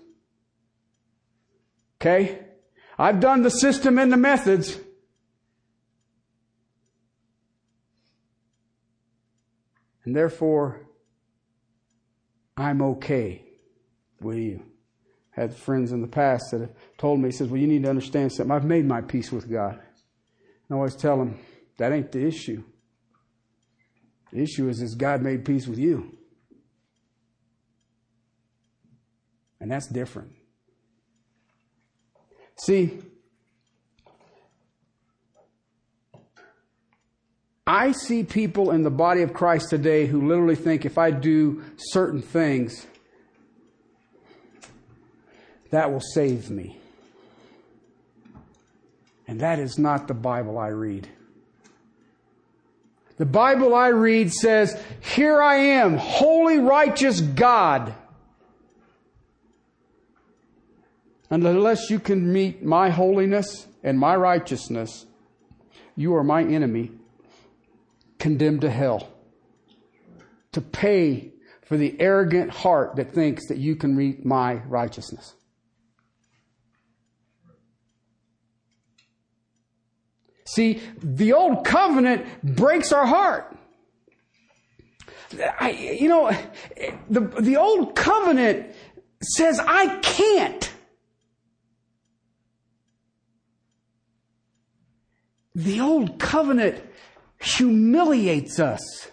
Okay, 2.00 2.38
I've 2.96 3.18
done 3.18 3.42
the 3.42 3.50
system 3.50 3.98
and 3.98 4.12
the 4.12 4.16
methods. 4.16 4.78
And 10.04 10.14
therefore, 10.14 10.86
I'm 12.56 12.82
okay 12.82 13.44
with 14.20 14.38
you. 14.38 14.64
I 15.36 15.40
had 15.40 15.54
friends 15.54 15.92
in 15.92 16.00
the 16.00 16.08
past 16.08 16.50
that 16.52 16.60
have 16.60 16.72
told 16.96 17.20
me, 17.20 17.30
says, 17.32 17.48
well, 17.48 17.60
you 17.60 17.66
need 17.66 17.82
to 17.82 17.90
understand 17.90 18.32
something. 18.32 18.54
I've 18.54 18.64
made 18.64 18.86
my 18.86 19.00
peace 19.00 19.32
with 19.32 19.50
God. 19.50 19.80
I 20.70 20.74
always 20.74 20.94
tell 20.94 21.18
them, 21.18 21.38
that 21.76 21.92
ain't 21.92 22.12
the 22.12 22.24
issue. 22.24 22.62
The 24.32 24.42
issue 24.42 24.68
is, 24.68 24.80
is 24.80 24.94
God 24.94 25.22
made 25.22 25.44
peace 25.44 25.66
with 25.66 25.78
you. 25.78 26.16
And 29.60 29.70
that's 29.70 29.88
different. 29.88 30.32
See, 32.56 33.00
I 37.66 37.92
see 37.92 38.24
people 38.24 38.72
in 38.72 38.82
the 38.82 38.90
body 38.90 39.22
of 39.22 39.32
Christ 39.32 39.70
today 39.70 40.06
who 40.06 40.28
literally 40.28 40.56
think 40.56 40.84
if 40.84 40.98
I 40.98 41.10
do 41.10 41.62
certain 41.76 42.20
things, 42.20 42.86
that 45.70 45.90
will 45.90 46.00
save 46.00 46.50
me. 46.50 46.78
And 49.26 49.40
that 49.40 49.58
is 49.58 49.78
not 49.78 50.08
the 50.08 50.14
Bible 50.14 50.58
I 50.58 50.68
read. 50.68 51.08
The 53.16 53.24
Bible 53.24 53.74
I 53.74 53.88
read 53.88 54.30
says, 54.30 54.78
Here 55.00 55.40
I 55.40 55.56
am, 55.56 55.96
holy, 55.96 56.58
righteous 56.58 57.22
God. 57.22 57.94
And 61.30 61.46
unless 61.46 61.88
you 61.88 61.98
can 61.98 62.30
meet 62.30 62.62
my 62.62 62.90
holiness 62.90 63.66
and 63.82 63.98
my 63.98 64.14
righteousness, 64.14 65.06
you 65.96 66.14
are 66.14 66.24
my 66.24 66.42
enemy 66.42 66.90
condemned 68.18 68.62
to 68.62 68.70
hell. 68.70 69.08
To 70.52 70.60
pay 70.60 71.32
for 71.64 71.76
the 71.76 72.00
arrogant 72.00 72.50
heart 72.50 72.96
that 72.96 73.12
thinks 73.12 73.48
that 73.48 73.58
you 73.58 73.76
can 73.76 73.96
meet 73.96 74.24
my 74.24 74.54
righteousness. 74.68 75.34
See, 80.46 80.80
the 81.02 81.32
old 81.32 81.64
covenant 81.64 82.26
breaks 82.42 82.92
our 82.92 83.06
heart. 83.06 83.56
I, 85.58 85.70
you 85.70 86.08
know, 86.08 86.30
the, 87.10 87.20
the 87.20 87.56
old 87.56 87.96
covenant 87.96 88.74
says, 89.20 89.58
I 89.58 89.98
can't. 90.00 90.70
The 95.56 95.80
old 95.80 96.18
covenant 96.18 96.84
humiliates 97.44 98.58
us. 98.58 99.08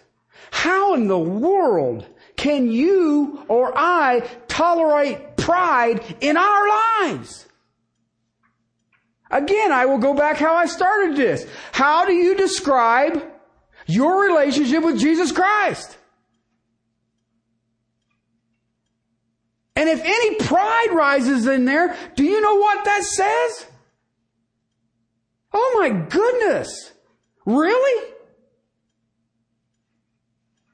How 0.50 0.94
in 0.94 1.06
the 1.06 1.18
world 1.18 2.06
can 2.36 2.70
you 2.70 3.44
or 3.48 3.72
I 3.76 4.20
tolerate 4.48 5.36
pride 5.36 6.16
in 6.20 6.36
our 6.36 6.68
lives? 6.68 7.46
Again, 9.30 9.72
I 9.72 9.86
will 9.86 9.98
go 9.98 10.14
back 10.14 10.36
how 10.36 10.54
I 10.54 10.66
started 10.66 11.16
this. 11.16 11.46
How 11.72 12.04
do 12.04 12.12
you 12.12 12.34
describe 12.34 13.22
your 13.86 14.22
relationship 14.22 14.84
with 14.84 14.98
Jesus 14.98 15.32
Christ? 15.32 15.96
And 19.74 19.88
if 19.88 20.02
any 20.04 20.34
pride 20.36 20.90
rises 20.92 21.46
in 21.46 21.64
there, 21.64 21.96
do 22.14 22.24
you 22.24 22.40
know 22.40 22.56
what 22.56 22.84
that 22.84 23.04
says? 23.04 23.66
Oh 25.52 25.76
my 25.80 25.88
goodness. 25.88 26.92
Really? 27.46 28.11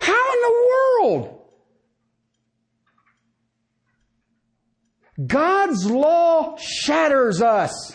How 0.09 0.33
in 0.33 0.41
the 0.41 0.55
world? 0.71 1.35
God's 5.27 5.91
law 5.91 6.57
shatters 6.57 7.43
us. 7.43 7.95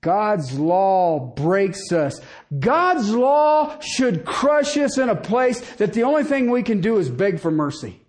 God's 0.00 0.58
law 0.58 1.18
breaks 1.18 1.92
us. 1.92 2.18
God's 2.58 3.10
law 3.10 3.78
should 3.80 4.24
crush 4.24 4.78
us 4.78 4.96
in 4.96 5.10
a 5.10 5.16
place 5.16 5.60
that 5.74 5.92
the 5.92 6.04
only 6.04 6.24
thing 6.24 6.50
we 6.50 6.62
can 6.62 6.80
do 6.80 6.96
is 6.96 7.10
beg 7.10 7.40
for 7.40 7.50
mercy. 7.50 8.00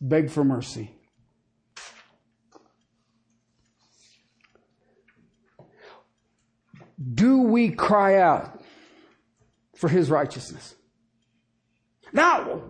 Beg 0.00 0.30
for 0.30 0.42
mercy. 0.42 0.90
Do 7.14 7.42
we 7.42 7.70
cry 7.70 8.18
out 8.18 8.60
for 9.76 9.88
His 9.88 10.10
righteousness? 10.10 10.74
Now, 12.12 12.62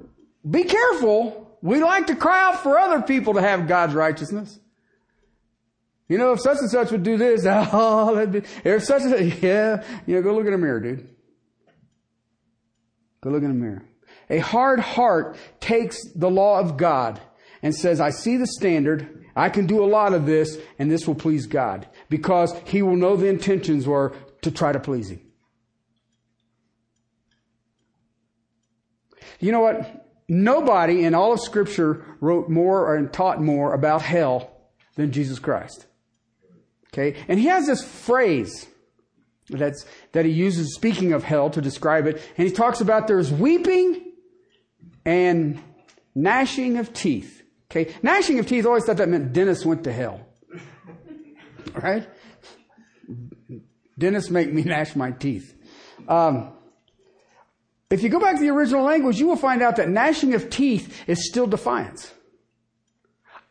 be 0.49 0.65
careful. 0.65 1.59
We 1.63 1.83
like 1.83 2.07
to 2.07 2.17
cry 2.17 2.49
out 2.49 2.63
for 2.63 2.79
other 2.79 3.03
people 3.03 3.35
to 3.35 3.43
have 3.43 3.69
God's 3.69 3.95
righteousness. 3.95 4.59
You 6.09 6.19
know, 6.19 6.33
if 6.33 6.41
such 6.41 6.59
and 6.59 6.71
such 6.71 6.91
would 6.91 7.03
do 7.03 7.17
this, 7.17 7.45
oh, 7.49 8.15
that'd 8.15 8.33
be, 8.33 8.43
if 8.65 8.85
such 8.85 9.03
and 9.03 9.11
such, 9.11 9.43
yeah, 9.43 9.85
you 10.07 10.17
know, 10.17 10.23
go 10.23 10.35
look 10.35 10.47
in 10.47 10.53
a 10.53 10.59
mirror, 10.59 10.81
dude. 10.81 11.09
Go 13.21 13.31
look 13.31 13.43
in 13.43 13.51
a 13.51 13.55
mirror. 13.55 13.85
A 14.29 14.39
hard 14.39 14.81
heart 14.81 15.37
takes 15.61 16.03
the 16.15 16.31
law 16.31 16.59
of 16.59 16.77
God 16.77 17.21
and 17.63 17.75
says, 17.75 18.01
I 18.01 18.11
see 18.11 18.37
the 18.37 18.47
standard, 18.47 19.27
I 19.37 19.51
can 19.51 19.67
do 19.67 19.85
a 19.85 19.87
lot 19.87 20.15
of 20.15 20.27
this, 20.27 20.59
and 20.79 20.91
this 20.91 21.07
will 21.07 21.15
please 21.15 21.47
God. 21.47 21.87
Because 22.09 22.55
he 22.65 22.83
will 22.83 22.97
know 22.97 23.17
the 23.17 23.29
intentions 23.29 23.87
were 23.87 24.15
to 24.43 24.51
try 24.51 24.73
to 24.73 24.81
please 24.81 25.11
him. 25.11 25.21
You 29.41 29.53
know 29.53 29.61
what? 29.61 30.07
Nobody 30.29 31.05
in 31.05 31.15
all 31.15 31.33
of 31.33 31.41
Scripture 31.41 32.05
wrote 32.21 32.49
more 32.49 32.95
and 32.95 33.13
taught 33.13 33.43
more 33.43 33.75
about 33.75 34.03
hell 34.03 34.51
than 34.95 35.11
Jesus 35.11 35.39
Christ. 35.39 35.87
Okay? 36.93 37.19
And 37.27 37.39
he 37.41 37.47
has 37.47 37.67
this 37.67 37.85
phrase 37.85 38.69
that's, 39.49 39.85
that 40.13 40.25
he 40.25 40.31
uses 40.31 40.75
speaking 40.75 41.13
of 41.13 41.25
hell 41.25 41.51
to 41.51 41.61
describe 41.61 42.07
it. 42.07 42.23
And 42.37 42.47
he 42.47 42.53
talks 42.53 42.81
about 42.81 43.09
there's 43.09 43.33
weeping 43.33 44.13
and 45.05 45.61
gnashing 46.15 46.77
of 46.77 46.93
teeth. 46.93 47.43
Okay? 47.71 47.93
Gnashing 48.03 48.39
of 48.39 48.47
teeth, 48.47 48.67
always 48.67 48.85
thought 48.85 48.99
that 48.99 49.09
meant 49.09 49.33
Dennis 49.33 49.65
went 49.65 49.85
to 49.85 49.93
hell. 49.93 50.27
Right? 51.75 52.09
Dennis 53.99 54.31
make 54.31 54.53
me 54.53 54.63
gnash 54.65 54.97
my 54.97 55.13
teeth. 55.13 55.57
Um, 56.09 56.53
if 57.91 58.05
you 58.05 58.09
go 58.09 58.21
back 58.21 58.37
to 58.37 58.41
the 58.41 58.51
original 58.51 58.85
language, 58.85 59.19
you 59.19 59.27
will 59.27 59.37
find 59.37 59.63
out 59.63 59.77
that 59.77 59.89
gnashing 59.89 60.35
of 60.35 60.49
teeth 60.49 61.03
is 61.09 61.29
still 61.29 61.49
defiance. 61.49 62.13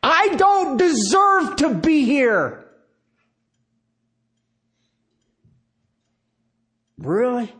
I 0.02 0.30
don't 0.38 0.78
deserve 0.78 1.58
to 1.58 1.73
be 1.73 2.06
here. 2.06 2.65
Really? 6.97 7.54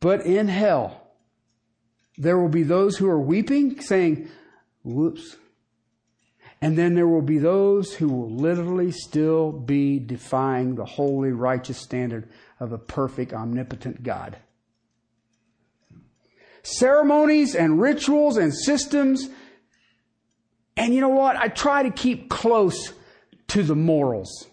But 0.00 0.24
in 0.24 0.48
hell, 0.48 1.02
there 2.16 2.38
will 2.38 2.48
be 2.48 2.62
those 2.62 2.96
who 2.96 3.08
are 3.08 3.20
weeping, 3.20 3.80
saying, 3.80 4.30
whoops. 4.84 5.36
And 6.62 6.78
then 6.78 6.94
there 6.94 7.06
will 7.06 7.22
be 7.22 7.38
those 7.38 7.94
who 7.94 8.08
will 8.08 8.30
literally 8.30 8.90
still 8.90 9.52
be 9.52 9.98
defying 9.98 10.74
the 10.74 10.86
holy, 10.86 11.32
righteous 11.32 11.76
standard 11.78 12.30
of 12.58 12.72
a 12.72 12.78
perfect, 12.78 13.34
omnipotent 13.34 14.02
God 14.02 14.38
ceremonies 16.66 17.54
and 17.54 17.80
rituals 17.80 18.36
and 18.36 18.52
systems. 18.52 19.28
And 20.76 20.92
you 20.92 21.00
know 21.00 21.10
what? 21.10 21.36
I 21.36 21.48
try 21.48 21.84
to 21.84 21.90
keep 21.90 22.28
close 22.28 22.92
to 23.48 23.62
the 23.62 23.76
morals. 23.76 24.48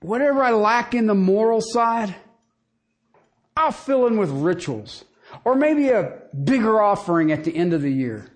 Whatever 0.00 0.42
I 0.42 0.50
lack 0.50 0.94
in 0.94 1.06
the 1.06 1.14
moral 1.14 1.60
side, 1.60 2.14
I'll 3.56 3.70
fill 3.70 4.08
in 4.08 4.18
with 4.18 4.30
rituals 4.30 5.04
or 5.44 5.54
maybe 5.54 5.90
a 5.90 6.20
bigger 6.42 6.82
offering 6.82 7.30
at 7.30 7.44
the 7.44 7.54
end 7.54 7.72
of 7.72 7.82
the 7.82 7.92
year. 7.92 8.26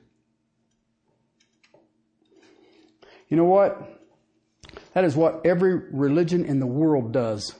You 3.28 3.37
know 3.37 3.44
what? 3.44 4.00
That 4.94 5.04
is 5.04 5.16
what 5.16 5.44
every 5.44 5.74
religion 5.74 6.44
in 6.44 6.61
the 6.61 6.66
world 6.66 7.12
does. 7.12 7.54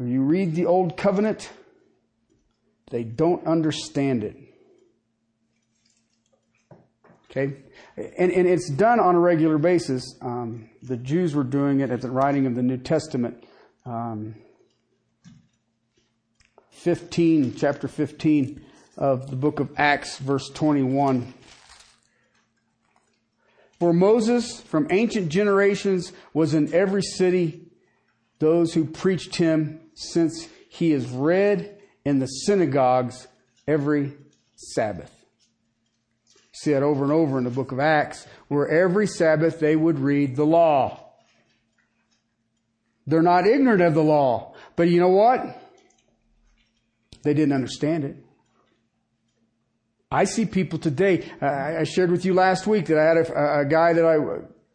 When 0.00 0.10
you 0.10 0.22
read 0.22 0.54
the 0.54 0.64
Old 0.64 0.96
Covenant, 0.96 1.50
they 2.90 3.04
don't 3.04 3.46
understand 3.46 4.24
it. 4.24 4.34
Okay? 7.30 7.58
And, 7.98 8.32
and 8.32 8.48
it's 8.48 8.70
done 8.70 8.98
on 8.98 9.14
a 9.14 9.20
regular 9.20 9.58
basis. 9.58 10.02
Um, 10.22 10.70
the 10.82 10.96
Jews 10.96 11.34
were 11.34 11.44
doing 11.44 11.80
it 11.80 11.90
at 11.90 12.00
the 12.00 12.10
writing 12.10 12.46
of 12.46 12.54
the 12.54 12.62
New 12.62 12.78
Testament. 12.78 13.44
Um, 13.84 14.36
15, 16.70 17.56
chapter 17.56 17.86
15 17.86 18.64
of 18.96 19.28
the 19.28 19.36
book 19.36 19.60
of 19.60 19.70
Acts, 19.76 20.16
verse 20.16 20.48
21. 20.48 21.34
For 23.78 23.92
Moses 23.92 24.62
from 24.62 24.86
ancient 24.90 25.28
generations 25.28 26.14
was 26.32 26.54
in 26.54 26.72
every 26.72 27.02
city 27.02 27.66
those 28.40 28.72
who 28.72 28.86
preached 28.86 29.36
him, 29.36 29.80
since 30.00 30.48
he 30.68 30.92
is 30.92 31.08
read 31.08 31.78
in 32.04 32.18
the 32.18 32.26
synagogues 32.26 33.28
every 33.66 34.12
Sabbath. 34.56 35.12
See 36.52 36.72
that 36.72 36.82
over 36.82 37.04
and 37.04 37.12
over 37.12 37.38
in 37.38 37.44
the 37.44 37.50
book 37.50 37.72
of 37.72 37.80
Acts, 37.80 38.26
where 38.48 38.68
every 38.68 39.06
Sabbath 39.06 39.60
they 39.60 39.76
would 39.76 39.98
read 39.98 40.36
the 40.36 40.44
law. 40.44 41.06
They're 43.06 43.22
not 43.22 43.46
ignorant 43.46 43.82
of 43.82 43.94
the 43.94 44.02
law, 44.02 44.54
but 44.76 44.88
you 44.88 45.00
know 45.00 45.08
what? 45.08 45.60
They 47.22 47.34
didn't 47.34 47.52
understand 47.52 48.04
it. 48.04 48.16
I 50.10 50.24
see 50.24 50.44
people 50.44 50.78
today. 50.78 51.30
I 51.40 51.84
shared 51.84 52.10
with 52.10 52.24
you 52.24 52.34
last 52.34 52.66
week 52.66 52.86
that 52.86 52.98
I 52.98 53.04
had 53.04 53.16
a, 53.16 53.60
a 53.60 53.64
guy 53.64 53.92
that 53.92 54.04
I 54.04 54.16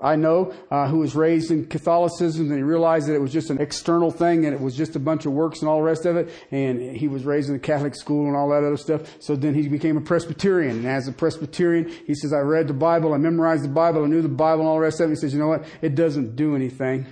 I 0.05 0.15
know 0.17 0.53
uh, 0.69 0.87
who 0.87 0.99
was 0.99 1.15
raised 1.15 1.49
in 1.49 1.65
Catholicism 1.65 2.49
and 2.49 2.57
he 2.57 2.61
realized 2.61 3.07
that 3.07 3.15
it 3.15 3.21
was 3.21 3.33
just 3.33 3.49
an 3.49 3.59
external 3.59 4.11
thing 4.11 4.45
and 4.45 4.53
it 4.53 4.61
was 4.61 4.77
just 4.77 4.95
a 4.95 4.99
bunch 4.99 5.25
of 5.25 5.31
works 5.31 5.61
and 5.61 5.67
all 5.67 5.77
the 5.77 5.83
rest 5.83 6.05
of 6.05 6.15
it. 6.15 6.29
And 6.51 6.95
he 6.95 7.07
was 7.07 7.23
raised 7.23 7.49
in 7.49 7.55
a 7.55 7.59
Catholic 7.59 7.95
school 7.95 8.27
and 8.27 8.35
all 8.35 8.49
that 8.49 8.63
other 8.63 8.77
stuff. 8.77 9.01
So 9.19 9.35
then 9.35 9.55
he 9.55 9.67
became 9.67 9.97
a 9.97 10.01
Presbyterian. 10.01 10.77
And 10.77 10.87
as 10.87 11.07
a 11.07 11.11
Presbyterian, 11.11 11.91
he 12.05 12.13
says, 12.13 12.33
I 12.33 12.41
read 12.41 12.67
the 12.67 12.73
Bible, 12.73 13.15
I 13.15 13.17
memorized 13.17 13.63
the 13.63 13.69
Bible, 13.69 14.03
I 14.03 14.07
knew 14.07 14.21
the 14.21 14.29
Bible 14.29 14.61
and 14.61 14.69
all 14.69 14.75
the 14.75 14.81
rest 14.81 14.99
of 14.99 15.09
it. 15.09 15.13
He 15.13 15.15
says, 15.15 15.33
you 15.33 15.39
know 15.39 15.47
what? 15.47 15.65
It 15.81 15.95
doesn't 15.95 16.35
do 16.35 16.55
anything. 16.55 17.07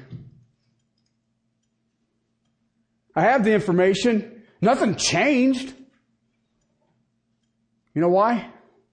I 3.15 3.23
have 3.23 3.43
the 3.43 3.53
information. 3.53 4.43
Nothing 4.61 4.95
changed. 4.97 5.73
You 7.95 8.01
know 8.01 8.09
why? 8.09 8.51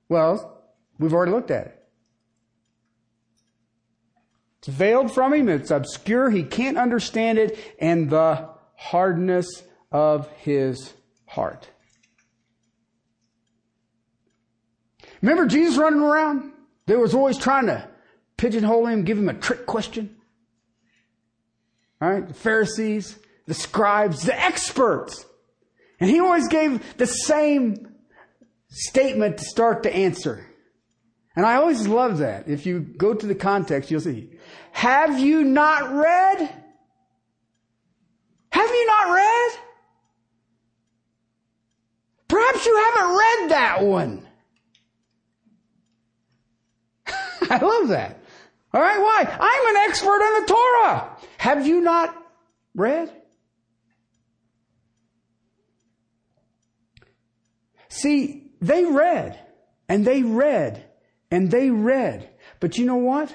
Well, 0.08 0.62
we've 0.98 1.12
already 1.12 1.32
looked 1.32 1.50
at 1.50 1.66
it. 1.66 1.79
It's 4.60 4.68
veiled 4.68 5.10
from 5.12 5.32
him, 5.32 5.48
it's 5.48 5.70
obscure, 5.70 6.28
he 6.30 6.44
can't 6.44 6.76
understand 6.76 7.38
it, 7.38 7.58
and 7.80 8.10
the 8.10 8.50
hardness 8.76 9.46
of 9.90 10.30
his 10.32 10.92
heart. 11.26 11.66
Remember 15.22 15.46
Jesus 15.46 15.78
running 15.78 16.00
around? 16.00 16.52
They 16.86 16.96
was 16.96 17.14
always 17.14 17.38
trying 17.38 17.66
to 17.66 17.88
pigeonhole 18.36 18.86
him, 18.86 19.04
give 19.04 19.18
him 19.18 19.28
a 19.28 19.34
trick 19.34 19.64
question. 19.64 20.16
All 22.00 22.10
right? 22.10 22.26
The 22.26 22.34
Pharisees, 22.34 23.18
the 23.46 23.54
scribes, 23.54 24.24
the 24.24 24.38
experts. 24.38 25.24
And 26.00 26.08
he 26.08 26.20
always 26.20 26.48
gave 26.48 26.96
the 26.96 27.06
same 27.06 27.94
statement 28.68 29.38
to 29.38 29.44
start 29.44 29.82
the 29.82 29.94
answer. 29.94 30.46
And 31.36 31.46
I 31.46 31.56
always 31.56 31.86
love 31.86 32.18
that. 32.18 32.48
If 32.48 32.66
you 32.66 32.80
go 32.80 33.14
to 33.14 33.26
the 33.26 33.34
context, 33.34 33.90
you'll 33.90 34.00
see. 34.00 34.30
Have 34.72 35.18
you 35.18 35.44
not 35.44 35.92
read? 35.92 36.38
Have 38.52 38.70
you 38.70 38.86
not 38.86 39.14
read? 39.14 39.50
Perhaps 42.28 42.64
you 42.66 42.76
haven't 42.76 43.16
read 43.16 43.50
that 43.50 43.82
one. 43.82 44.26
I 47.50 47.58
love 47.58 47.88
that. 47.88 48.20
All 48.72 48.80
right, 48.80 49.00
why? 49.00 49.24
I'm 49.28 49.76
an 49.76 49.82
expert 49.88 50.20
in 50.22 50.42
the 50.42 50.46
Torah. 50.52 51.16
Have 51.38 51.66
you 51.66 51.80
not 51.80 52.16
read? 52.74 53.10
See, 57.88 58.52
they 58.60 58.84
read 58.84 59.38
and 59.88 60.04
they 60.04 60.22
read 60.22 60.84
and 61.30 61.50
they 61.50 61.70
read. 61.70 62.30
But 62.60 62.78
you 62.78 62.86
know 62.86 62.96
what? 62.96 63.34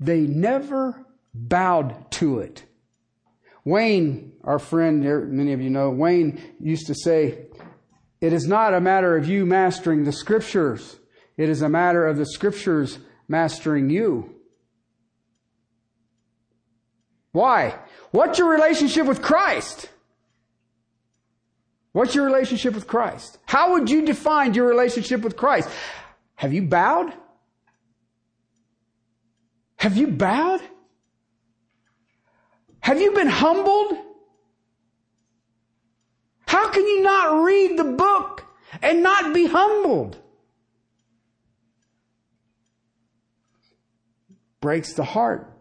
They 0.00 0.20
never 0.20 1.06
bowed 1.34 2.10
to 2.12 2.40
it. 2.40 2.64
Wayne, 3.64 4.32
our 4.44 4.58
friend, 4.58 5.02
many 5.30 5.52
of 5.52 5.60
you 5.60 5.70
know, 5.70 5.90
Wayne 5.90 6.40
used 6.60 6.86
to 6.86 6.94
say, 6.94 7.46
it 8.20 8.32
is 8.32 8.46
not 8.46 8.74
a 8.74 8.80
matter 8.80 9.16
of 9.16 9.28
you 9.28 9.44
mastering 9.44 10.04
the 10.04 10.12
scriptures. 10.12 10.96
It 11.36 11.48
is 11.48 11.62
a 11.62 11.68
matter 11.68 12.06
of 12.06 12.16
the 12.16 12.26
scriptures 12.26 12.98
mastering 13.28 13.90
you. 13.90 14.34
Why? 17.32 17.78
What's 18.10 18.38
your 18.38 18.48
relationship 18.48 19.06
with 19.06 19.22
Christ? 19.22 19.90
What's 21.92 22.14
your 22.14 22.24
relationship 22.24 22.74
with 22.74 22.86
Christ? 22.86 23.38
How 23.46 23.72
would 23.72 23.90
you 23.90 24.04
define 24.04 24.54
your 24.54 24.66
relationship 24.66 25.20
with 25.20 25.36
Christ? 25.36 25.68
Have 26.36 26.52
you 26.52 26.62
bowed? 26.62 27.12
Have 29.78 29.96
you 29.96 30.08
bowed? 30.08 30.60
Have 32.80 33.00
you 33.00 33.12
been 33.12 33.28
humbled? 33.28 33.96
How 36.46 36.68
can 36.70 36.86
you 36.86 37.02
not 37.02 37.44
read 37.44 37.78
the 37.78 37.84
book 37.84 38.44
and 38.82 39.02
not 39.02 39.32
be 39.32 39.46
humbled? 39.46 40.16
Breaks 44.60 44.94
the 44.94 45.04
heart, 45.04 45.52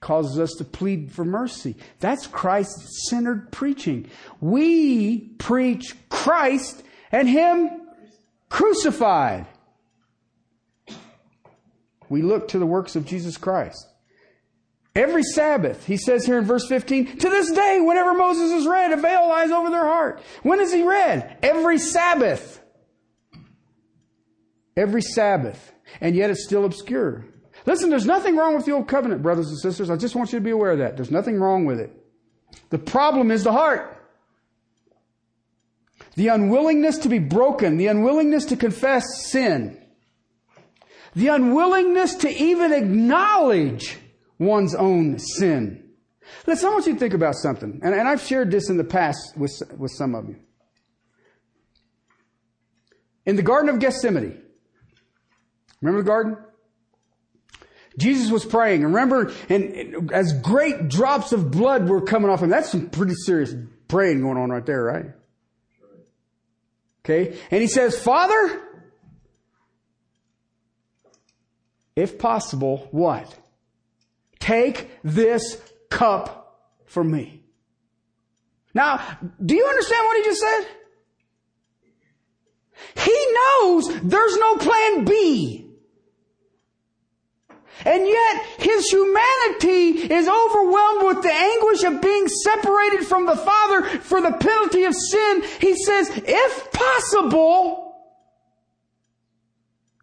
causes 0.00 0.38
us 0.38 0.52
to 0.58 0.64
plead 0.64 1.10
for 1.10 1.24
mercy. 1.24 1.76
That's 2.00 2.26
Christ 2.26 2.78
centered 3.08 3.50
preaching. 3.52 4.10
We 4.40 5.20
preach 5.38 5.94
Christ 6.10 6.82
and 7.10 7.26
Him 7.26 7.70
crucified 8.50 9.46
we 12.12 12.20
look 12.20 12.48
to 12.48 12.58
the 12.58 12.66
works 12.66 12.94
of 12.94 13.06
Jesus 13.06 13.38
Christ. 13.38 13.88
Every 14.94 15.22
Sabbath, 15.22 15.86
he 15.86 15.96
says 15.96 16.26
here 16.26 16.36
in 16.36 16.44
verse 16.44 16.68
15, 16.68 17.16
to 17.16 17.30
this 17.30 17.50
day, 17.50 17.80
whenever 17.80 18.12
Moses 18.12 18.50
is 18.50 18.66
read, 18.66 18.92
a 18.92 18.98
veil 18.98 19.26
lies 19.30 19.50
over 19.50 19.70
their 19.70 19.86
heart. 19.86 20.22
When 20.42 20.60
is 20.60 20.74
he 20.74 20.82
read? 20.82 21.38
Every 21.42 21.78
Sabbath. 21.78 22.60
Every 24.76 25.00
Sabbath. 25.00 25.72
And 26.02 26.14
yet 26.14 26.28
it's 26.28 26.44
still 26.44 26.66
obscure. 26.66 27.24
Listen, 27.64 27.88
there's 27.88 28.04
nothing 28.04 28.36
wrong 28.36 28.54
with 28.56 28.66
the 28.66 28.72
old 28.72 28.88
covenant, 28.88 29.22
brothers 29.22 29.48
and 29.48 29.58
sisters. 29.58 29.88
I 29.88 29.96
just 29.96 30.14
want 30.14 30.34
you 30.34 30.38
to 30.38 30.44
be 30.44 30.50
aware 30.50 30.72
of 30.72 30.80
that. 30.80 30.96
There's 30.96 31.10
nothing 31.10 31.40
wrong 31.40 31.64
with 31.64 31.80
it. 31.80 31.96
The 32.68 32.78
problem 32.78 33.30
is 33.30 33.42
the 33.42 33.52
heart. 33.52 33.96
The 36.16 36.28
unwillingness 36.28 36.98
to 36.98 37.08
be 37.08 37.20
broken, 37.20 37.78
the 37.78 37.86
unwillingness 37.86 38.44
to 38.46 38.56
confess 38.56 39.04
sin. 39.30 39.81
The 41.14 41.28
unwillingness 41.28 42.16
to 42.16 42.30
even 42.30 42.72
acknowledge 42.72 43.98
one's 44.38 44.74
own 44.74 45.18
sin. 45.18 45.90
Listen, 46.46 46.68
I 46.68 46.72
want 46.72 46.86
you 46.86 46.94
to 46.94 46.98
think 46.98 47.14
about 47.14 47.34
something. 47.34 47.80
And, 47.82 47.94
and 47.94 48.08
I've 48.08 48.22
shared 48.22 48.50
this 48.50 48.70
in 48.70 48.76
the 48.76 48.84
past 48.84 49.36
with, 49.36 49.52
with 49.76 49.90
some 49.92 50.14
of 50.14 50.28
you. 50.28 50.36
In 53.26 53.36
the 53.36 53.42
Garden 53.42 53.68
of 53.68 53.78
Gethsemane, 53.78 54.40
remember 55.80 56.02
the 56.02 56.08
garden? 56.08 56.36
Jesus 57.98 58.30
was 58.30 58.44
praying. 58.44 58.82
Remember, 58.82 59.32
and 59.48 60.10
as 60.12 60.32
great 60.40 60.88
drops 60.88 61.32
of 61.32 61.50
blood 61.50 61.88
were 61.88 62.00
coming 62.00 62.30
off 62.30 62.42
him, 62.42 62.48
that's 62.48 62.70
some 62.70 62.88
pretty 62.88 63.14
serious 63.14 63.54
praying 63.86 64.22
going 64.22 64.38
on 64.38 64.50
right 64.50 64.64
there, 64.64 64.82
right? 64.82 65.06
Okay. 67.04 67.36
And 67.50 67.60
he 67.60 67.68
says, 67.68 68.00
Father, 68.00 68.62
if 71.94 72.18
possible, 72.18 72.88
what? 72.90 73.34
Take 74.38 74.90
this 75.04 75.60
cup 75.90 76.58
from 76.86 77.10
me. 77.10 77.42
Now, 78.74 79.18
do 79.44 79.54
you 79.54 79.66
understand 79.66 80.06
what 80.06 80.16
he 80.16 80.24
just 80.24 80.40
said? 80.40 80.66
He 82.96 83.34
knows 83.34 84.00
there's 84.02 84.36
no 84.36 84.56
plan 84.56 85.04
B. 85.04 85.68
And 87.84 88.06
yet, 88.06 88.46
his 88.58 88.88
humanity 88.88 90.12
is 90.12 90.28
overwhelmed 90.28 91.06
with 91.06 91.22
the 91.22 91.32
anguish 91.32 91.82
of 91.82 92.00
being 92.00 92.28
separated 92.28 93.06
from 93.06 93.26
the 93.26 93.36
Father 93.36 93.84
for 94.00 94.20
the 94.20 94.32
penalty 94.32 94.84
of 94.84 94.94
sin. 94.94 95.42
He 95.60 95.74
says, 95.76 96.10
if 96.24 96.72
possible, 96.72 97.96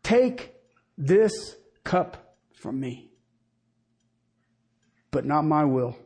take 0.04 0.54
this 0.98 1.56
cup 1.90 2.36
from 2.54 2.80
me. 2.80 3.10
But 5.10 5.26
not 5.26 5.44
my 5.44 5.66
will, 5.66 5.98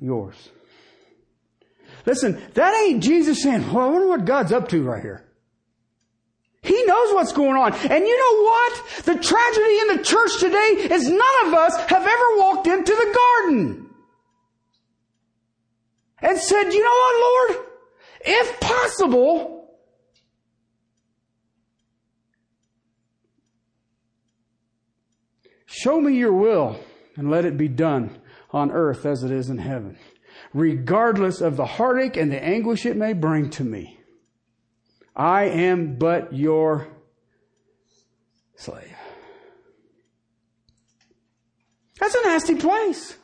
yours. 0.00 0.50
Listen, 2.06 2.42
that 2.54 2.74
ain't 2.82 3.00
Jesus 3.00 3.40
saying, 3.40 3.72
well, 3.72 3.88
I 3.88 3.92
wonder 3.92 4.08
what 4.08 4.24
God's 4.24 4.50
up 4.50 4.68
to 4.70 4.82
right 4.82 5.00
here. 5.00 5.24
He 6.62 6.82
knows 6.86 7.14
what's 7.14 7.32
going 7.32 7.56
on. 7.56 7.72
And 7.72 8.04
you 8.04 8.18
know 8.18 8.42
what? 8.42 9.04
The 9.04 9.14
tragedy 9.14 9.78
in 9.82 9.96
the 9.96 10.02
church 10.02 10.40
today 10.40 10.92
is 10.92 11.08
none 11.08 11.46
of 11.46 11.54
us 11.54 11.76
have 11.88 12.02
ever 12.02 12.38
walked 12.38 12.66
into 12.66 12.92
the 12.92 13.18
garden 13.20 13.90
and 16.18 16.36
said, 16.36 16.72
you 16.72 16.82
know 16.82 16.98
what, 17.04 17.56
Lord? 17.56 17.66
If 18.24 18.60
possible, 18.60 19.53
show 25.74 26.00
me 26.00 26.16
your 26.16 26.32
will 26.32 26.78
and 27.16 27.30
let 27.30 27.44
it 27.44 27.56
be 27.56 27.68
done 27.68 28.20
on 28.50 28.70
earth 28.70 29.04
as 29.04 29.24
it 29.24 29.30
is 29.32 29.50
in 29.50 29.58
heaven, 29.58 29.98
regardless 30.52 31.40
of 31.40 31.56
the 31.56 31.66
heartache 31.66 32.16
and 32.16 32.30
the 32.30 32.42
anguish 32.42 32.86
it 32.86 32.96
may 32.96 33.12
bring 33.12 33.50
to 33.50 33.64
me. 33.64 33.98
I 35.16 35.44
am 35.44 35.96
but 35.96 36.32
your 36.32 36.88
slave. 38.56 38.96
That's 41.98 42.14
a 42.14 42.22
nasty 42.24 42.54
place. 42.54 43.16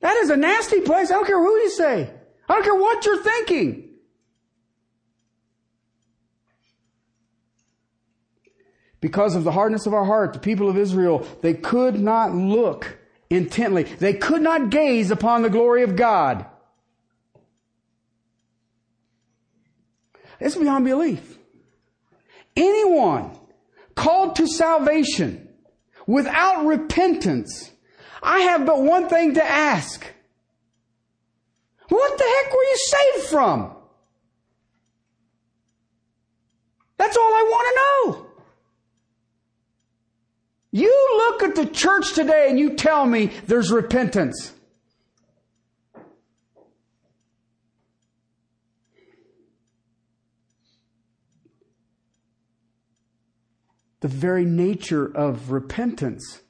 That 0.00 0.16
is 0.16 0.30
a 0.30 0.36
nasty 0.36 0.80
place. 0.80 1.10
I 1.10 1.14
don't 1.14 1.26
care 1.26 1.38
who 1.38 1.54
you 1.58 1.70
say. 1.70 2.10
I 2.48 2.54
don't 2.54 2.64
care 2.64 2.74
what 2.74 3.04
you're 3.04 3.22
thinking. 3.22 3.89
Because 9.00 9.34
of 9.34 9.44
the 9.44 9.52
hardness 9.52 9.86
of 9.86 9.94
our 9.94 10.04
heart, 10.04 10.34
the 10.34 10.38
people 10.38 10.68
of 10.68 10.76
Israel, 10.76 11.26
they 11.40 11.54
could 11.54 11.98
not 11.98 12.34
look 12.34 12.98
intently. 13.30 13.84
They 13.84 14.14
could 14.14 14.42
not 14.42 14.70
gaze 14.70 15.10
upon 15.10 15.42
the 15.42 15.50
glory 15.50 15.82
of 15.82 15.96
God. 15.96 16.44
It's 20.38 20.56
beyond 20.56 20.84
belief. 20.84 21.38
Anyone 22.56 23.30
called 23.94 24.36
to 24.36 24.46
salvation 24.46 25.48
without 26.06 26.66
repentance, 26.66 27.70
I 28.22 28.40
have 28.40 28.66
but 28.66 28.82
one 28.82 29.08
thing 29.08 29.34
to 29.34 29.44
ask. 29.44 30.04
What 31.88 32.18
the 32.18 32.24
heck 32.24 32.52
were 32.52 32.62
you 32.62 32.76
saved 32.76 33.26
from? 33.28 33.76
That's 36.96 37.16
all 37.16 37.22
I 37.22 37.42
want 37.42 37.66
to 37.66 38.20
know. 38.20 38.29
You 40.72 41.16
look 41.16 41.42
at 41.42 41.54
the 41.56 41.66
church 41.66 42.12
today 42.14 42.46
and 42.48 42.58
you 42.58 42.74
tell 42.74 43.06
me 43.06 43.32
there's 43.46 43.70
repentance. 43.70 44.52
the 54.00 54.08
very 54.08 54.44
nature 54.44 55.04
of 55.04 55.50
repentance, 55.50 56.40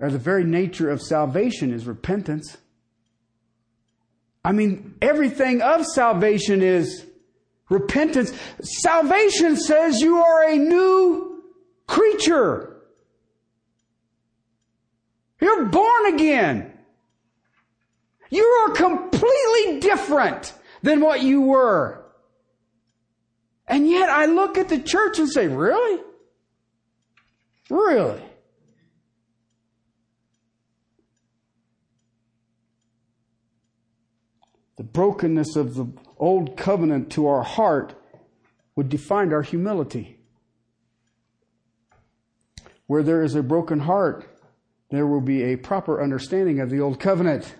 or 0.00 0.10
the 0.10 0.18
very 0.18 0.44
nature 0.44 0.90
of 0.90 1.00
salvation 1.00 1.72
is 1.72 1.86
repentance. 1.86 2.56
I 4.44 4.52
mean, 4.52 4.96
everything 5.00 5.62
of 5.62 5.86
salvation 5.86 6.62
is 6.62 7.06
repentance. 7.68 8.32
Salvation 8.62 9.56
says 9.56 10.00
you 10.00 10.18
are 10.18 10.48
a 10.48 10.56
new 10.56 11.35
creature. 11.86 12.76
You're 15.40 15.66
born 15.66 16.14
again. 16.14 16.72
You 18.30 18.44
are 18.44 18.72
completely 18.72 19.80
different 19.80 20.52
than 20.82 21.00
what 21.00 21.22
you 21.22 21.42
were. 21.42 22.04
And 23.68 23.88
yet 23.88 24.08
I 24.08 24.26
look 24.26 24.58
at 24.58 24.68
the 24.68 24.78
church 24.78 25.18
and 25.18 25.30
say, 25.30 25.48
really? 25.48 26.02
Really? 27.68 28.22
The 34.76 34.84
brokenness 34.84 35.56
of 35.56 35.74
the 35.74 35.86
old 36.18 36.56
covenant 36.56 37.10
to 37.12 37.26
our 37.26 37.42
heart 37.42 37.94
would 38.76 38.88
define 38.88 39.32
our 39.32 39.42
humility. 39.42 40.15
Where 42.86 43.02
there 43.02 43.22
is 43.22 43.34
a 43.34 43.42
broken 43.42 43.80
heart, 43.80 44.26
there 44.90 45.06
will 45.06 45.20
be 45.20 45.42
a 45.42 45.56
proper 45.56 46.02
understanding 46.02 46.60
of 46.60 46.70
the 46.70 46.80
old 46.80 47.00
covenant. 47.00 47.54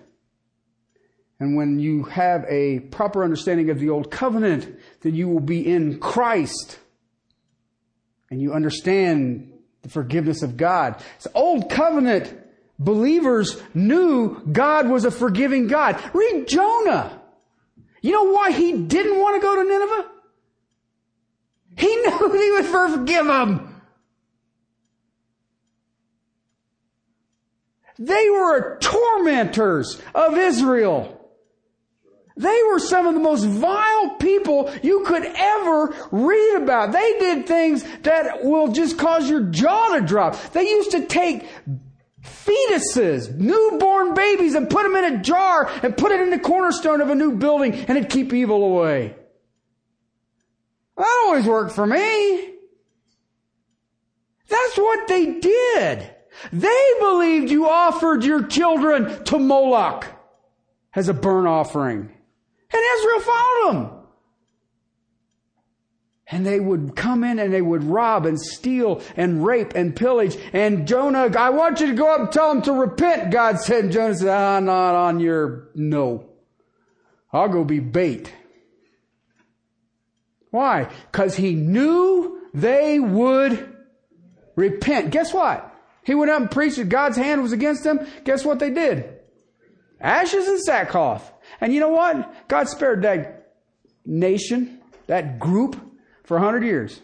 And 1.39 1.55
when 1.55 1.79
you 1.79 2.03
have 2.03 2.45
a 2.47 2.79
proper 2.79 3.23
understanding 3.23 3.69
of 3.69 3.79
the 3.79 3.89
old 3.89 4.09
covenant, 4.09 4.79
then 5.01 5.13
you 5.13 5.27
will 5.27 5.41
be 5.41 5.67
in 5.67 5.99
Christ. 5.99 6.79
And 8.29 8.41
you 8.41 8.53
understand 8.53 9.53
the 9.83 9.89
forgiveness 9.89 10.41
of 10.41 10.57
God. 10.57 11.01
So 11.19 11.29
old 11.35 11.69
covenant 11.69 12.33
believers 12.79 13.61
knew 13.73 14.41
God 14.51 14.89
was 14.89 15.05
a 15.05 15.11
forgiving 15.11 15.67
God. 15.67 16.01
Read 16.13 16.47
Jonah. 16.47 17.21
You 18.01 18.11
know 18.11 18.31
why 18.31 18.51
he 18.51 18.73
didn't 18.73 19.19
want 19.19 19.35
to 19.35 19.41
go 19.41 19.55
to 19.55 19.69
Nineveh? 19.69 20.11
He 21.77 21.95
knew 21.95 22.31
he 22.31 22.51
would 22.51 22.65
forgive 22.65 23.25
them. 23.25 23.66
They 27.99 28.29
were 28.29 28.77
tormentors 28.79 30.01
of 30.13 30.37
Israel. 30.37 31.13
They 32.35 32.61
were 32.69 32.79
some 32.79 33.07
of 33.07 33.15
the 33.15 33.19
most 33.19 33.45
vile 33.45 34.15
people 34.17 34.71
you 34.83 35.03
could 35.05 35.23
ever 35.25 35.95
read 36.11 36.61
about. 36.61 36.91
They 36.91 37.17
did 37.17 37.47
things 37.47 37.83
that 38.01 38.43
will 38.43 38.71
just 38.71 38.99
cause 38.99 39.27
your 39.27 39.41
jaw 39.41 39.95
to 39.95 40.01
drop. 40.01 40.39
They 40.53 40.69
used 40.69 40.91
to 40.91 41.07
take 41.07 41.47
fetuses, 42.21 43.33
newborn 43.35 44.13
babies, 44.13 44.53
and 44.53 44.69
put 44.69 44.83
them 44.83 44.95
in 44.95 45.15
a 45.15 45.23
jar 45.23 45.67
and 45.81 45.97
put 45.97 46.11
it 46.11 46.21
in 46.21 46.29
the 46.29 46.39
cornerstone 46.39 47.01
of 47.01 47.09
a 47.09 47.15
new 47.15 47.35
building 47.37 47.73
and 47.73 47.97
it'd 47.97 48.11
keep 48.11 48.31
evil 48.31 48.63
away. 48.63 49.15
That 50.95 51.23
always 51.25 51.45
worked 51.45 51.73
for 51.73 51.87
me. 51.87 52.53
That's 54.47 54.77
what 54.77 55.07
they 55.07 55.39
did. 55.39 56.16
They 56.51 56.93
believed 56.99 57.51
you 57.51 57.67
offered 57.67 58.23
your 58.23 58.43
children 58.43 59.23
to 59.25 59.39
Moloch 59.39 60.05
as 60.95 61.09
a 61.09 61.13
burnt 61.13 61.47
offering. 61.47 62.11
And 62.71 62.81
Israel 62.97 63.19
followed 63.19 63.73
them. 63.73 63.93
And 66.29 66.45
they 66.45 66.59
would 66.59 66.95
come 66.95 67.23
in 67.23 67.39
and 67.39 67.53
they 67.53 67.61
would 67.61 67.85
rob 67.85 68.25
and 68.25 68.39
steal 68.39 69.01
and 69.15 69.45
rape 69.45 69.73
and 69.75 69.95
pillage. 69.95 70.35
And 70.51 70.85
Jonah, 70.85 71.31
I 71.37 71.51
want 71.51 71.79
you 71.79 71.87
to 71.87 71.93
go 71.93 72.13
up 72.13 72.19
and 72.19 72.31
tell 72.31 72.53
them 72.53 72.61
to 72.63 72.73
repent, 72.73 73.31
God 73.31 73.61
said. 73.61 73.85
And 73.85 73.93
Jonah 73.93 74.15
said, 74.15 74.29
I'm 74.29 74.65
not 74.65 74.93
on 74.93 75.21
your, 75.21 75.69
no. 75.73 76.25
I'll 77.31 77.47
go 77.47 77.63
be 77.63 77.79
bait. 77.79 78.33
Why? 80.51 80.89
Because 81.11 81.35
he 81.35 81.55
knew 81.55 82.41
they 82.53 82.99
would 82.99 83.75
repent. 84.55 85.11
Guess 85.11 85.33
what? 85.33 85.73
He 86.07 86.15
went 86.15 86.31
up 86.31 86.39
and 86.39 86.49
preached 86.49 86.77
that 86.77 86.87
God's 86.87 87.17
hand 87.17 87.43
was 87.43 87.51
against 87.51 87.83
them. 87.83 88.07
Guess 88.23 88.45
what 88.45 88.59
they 88.59 88.69
did? 88.69 89.19
Ashes 89.99 90.47
and 90.47 90.57
sackcloth. 90.57 91.29
And 91.59 91.73
you 91.73 91.81
know 91.81 91.89
what? 91.89 92.47
God 92.47 92.69
spared 92.69 93.01
that 93.01 93.55
nation, 94.05 94.79
that 95.07 95.37
group, 95.37 95.75
for 96.23 96.37
a 96.37 96.39
hundred 96.39 96.63
years. 96.63 97.01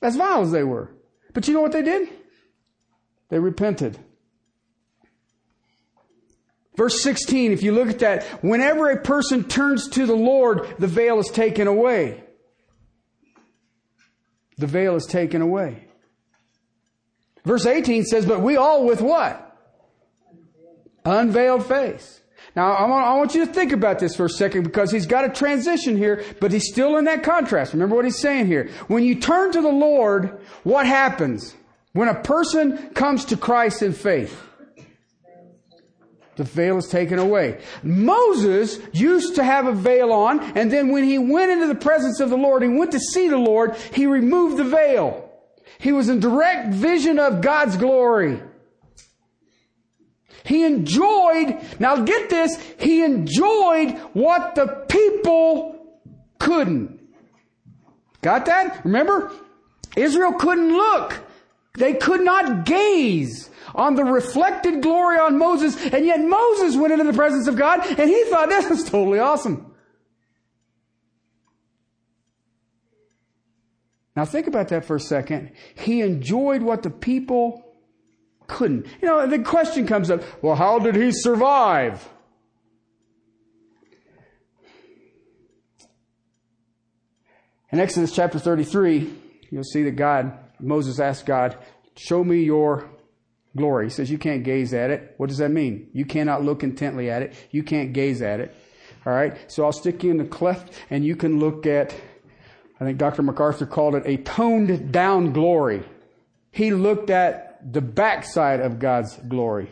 As 0.00 0.14
vile 0.14 0.42
as 0.42 0.52
they 0.52 0.62
were. 0.62 0.94
But 1.34 1.48
you 1.48 1.54
know 1.54 1.60
what 1.60 1.72
they 1.72 1.82
did? 1.82 2.08
They 3.30 3.40
repented. 3.40 3.98
Verse 6.76 7.02
16, 7.02 7.50
if 7.50 7.64
you 7.64 7.72
look 7.72 7.88
at 7.88 7.98
that, 7.98 8.22
whenever 8.44 8.88
a 8.88 9.02
person 9.02 9.42
turns 9.42 9.88
to 9.88 10.06
the 10.06 10.14
Lord, 10.14 10.76
the 10.78 10.86
veil 10.86 11.18
is 11.18 11.30
taken 11.30 11.66
away. 11.66 12.22
The 14.56 14.68
veil 14.68 14.94
is 14.94 15.04
taken 15.04 15.42
away. 15.42 15.87
Verse 17.44 17.66
18 17.66 18.04
says, 18.04 18.26
but 18.26 18.40
we 18.40 18.56
all 18.56 18.84
with 18.84 19.00
what? 19.00 19.44
Unveiled 21.04 21.66
face. 21.66 22.20
Now, 22.56 22.72
I 22.72 22.88
want, 22.88 23.06
I 23.06 23.14
want, 23.14 23.34
you 23.34 23.46
to 23.46 23.52
think 23.52 23.72
about 23.72 23.98
this 23.98 24.16
for 24.16 24.24
a 24.24 24.30
second 24.30 24.64
because 24.64 24.90
he's 24.90 25.06
got 25.06 25.24
a 25.24 25.28
transition 25.28 25.96
here, 25.96 26.24
but 26.40 26.50
he's 26.50 26.68
still 26.68 26.96
in 26.96 27.04
that 27.04 27.22
contrast. 27.22 27.72
Remember 27.72 27.94
what 27.94 28.04
he's 28.04 28.18
saying 28.18 28.46
here. 28.46 28.70
When 28.88 29.04
you 29.04 29.20
turn 29.20 29.52
to 29.52 29.60
the 29.60 29.68
Lord, 29.68 30.40
what 30.64 30.86
happens? 30.86 31.54
When 31.92 32.08
a 32.08 32.20
person 32.20 32.90
comes 32.94 33.26
to 33.26 33.36
Christ 33.36 33.82
in 33.82 33.92
faith, 33.92 34.44
the 36.36 36.44
veil 36.44 36.78
is 36.78 36.88
taken 36.88 37.18
away. 37.18 37.60
Moses 37.82 38.78
used 38.92 39.34
to 39.36 39.44
have 39.44 39.66
a 39.66 39.72
veil 39.72 40.12
on, 40.12 40.40
and 40.56 40.70
then 40.70 40.90
when 40.90 41.04
he 41.04 41.18
went 41.18 41.50
into 41.50 41.66
the 41.66 41.74
presence 41.74 42.20
of 42.20 42.30
the 42.30 42.36
Lord, 42.36 42.62
he 42.62 42.68
went 42.68 42.92
to 42.92 43.00
see 43.00 43.28
the 43.28 43.38
Lord, 43.38 43.76
he 43.92 44.06
removed 44.06 44.56
the 44.56 44.64
veil. 44.64 45.27
He 45.78 45.92
was 45.92 46.08
in 46.08 46.20
direct 46.20 46.74
vision 46.74 47.18
of 47.18 47.40
God's 47.40 47.76
glory. 47.76 48.40
He 50.44 50.64
enjoyed, 50.64 51.58
now 51.78 52.02
get 52.02 52.30
this, 52.30 52.58
he 52.78 53.04
enjoyed 53.04 53.92
what 54.12 54.54
the 54.54 54.84
people 54.88 56.00
couldn't. 56.38 57.00
Got 58.22 58.46
that? 58.46 58.84
Remember? 58.84 59.30
Israel 59.96 60.32
couldn't 60.32 60.72
look. 60.72 61.20
They 61.74 61.94
could 61.94 62.22
not 62.22 62.64
gaze 62.64 63.50
on 63.74 63.94
the 63.94 64.04
reflected 64.04 64.82
glory 64.82 65.18
on 65.18 65.38
Moses, 65.38 65.76
and 65.92 66.04
yet 66.04 66.20
Moses 66.20 66.76
went 66.76 66.92
into 66.92 67.04
the 67.04 67.12
presence 67.12 67.46
of 67.46 67.56
God 67.56 67.86
and 67.86 68.10
he 68.10 68.24
thought 68.24 68.48
this 68.48 68.68
was 68.68 68.84
totally 68.84 69.20
awesome. 69.20 69.67
Now 74.18 74.24
think 74.24 74.48
about 74.48 74.66
that 74.70 74.84
for 74.84 74.96
a 74.96 75.00
second. 75.00 75.52
He 75.76 76.00
enjoyed 76.00 76.60
what 76.60 76.82
the 76.82 76.90
people 76.90 77.64
couldn't. 78.48 78.86
You 79.00 79.06
know, 79.06 79.28
the 79.28 79.38
question 79.38 79.86
comes 79.86 80.10
up, 80.10 80.24
well, 80.42 80.56
how 80.56 80.80
did 80.80 80.96
he 80.96 81.12
survive? 81.12 82.08
In 87.70 87.78
Exodus 87.78 88.12
chapter 88.12 88.40
33, 88.40 89.08
you'll 89.50 89.62
see 89.62 89.84
that 89.84 89.92
God, 89.92 90.36
Moses 90.58 90.98
asked 90.98 91.24
God, 91.24 91.56
show 91.96 92.24
me 92.24 92.42
your 92.42 92.90
glory. 93.56 93.86
He 93.86 93.90
says, 93.90 94.10
you 94.10 94.18
can't 94.18 94.42
gaze 94.42 94.74
at 94.74 94.90
it. 94.90 95.14
What 95.18 95.28
does 95.28 95.38
that 95.38 95.52
mean? 95.52 95.90
You 95.92 96.04
cannot 96.04 96.42
look 96.42 96.64
intently 96.64 97.08
at 97.08 97.22
it. 97.22 97.36
You 97.52 97.62
can't 97.62 97.92
gaze 97.92 98.20
at 98.20 98.40
it. 98.40 98.52
All 99.06 99.12
right. 99.12 99.38
So 99.48 99.64
I'll 99.64 99.70
stick 99.70 100.02
you 100.02 100.10
in 100.10 100.16
the 100.16 100.24
cleft 100.24 100.72
and 100.90 101.04
you 101.04 101.14
can 101.14 101.38
look 101.38 101.66
at, 101.66 101.94
I 102.80 102.84
think 102.84 102.98
Dr. 102.98 103.22
MacArthur 103.22 103.66
called 103.66 103.96
it 103.96 104.04
a 104.06 104.18
toned 104.18 104.92
down 104.92 105.32
glory. 105.32 105.82
He 106.50 106.70
looked 106.72 107.10
at 107.10 107.72
the 107.72 107.80
backside 107.80 108.60
of 108.60 108.78
God's 108.78 109.16
glory. 109.16 109.70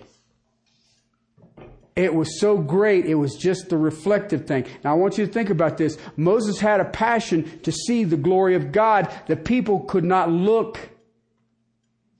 It 1.94 2.12
was 2.12 2.40
so 2.40 2.58
great, 2.58 3.06
it 3.06 3.14
was 3.14 3.36
just 3.36 3.70
the 3.70 3.78
reflective 3.78 4.46
thing. 4.46 4.66
Now 4.84 4.92
I 4.92 4.94
want 4.94 5.16
you 5.16 5.26
to 5.26 5.32
think 5.32 5.48
about 5.48 5.78
this. 5.78 5.96
Moses 6.16 6.60
had 6.60 6.80
a 6.80 6.84
passion 6.84 7.60
to 7.60 7.72
see 7.72 8.04
the 8.04 8.18
glory 8.18 8.54
of 8.54 8.70
God. 8.70 9.10
The 9.26 9.36
people 9.36 9.80
could 9.80 10.04
not 10.04 10.30
look, 10.30 10.78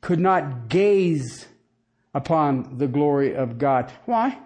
could 0.01 0.21
not 0.21 0.69
gaze 0.69 1.47
upon 2.15 2.79
the 2.79 2.87
glory 2.87 3.35
of 3.35 3.59
God. 3.59 3.93
Why? 4.07 4.39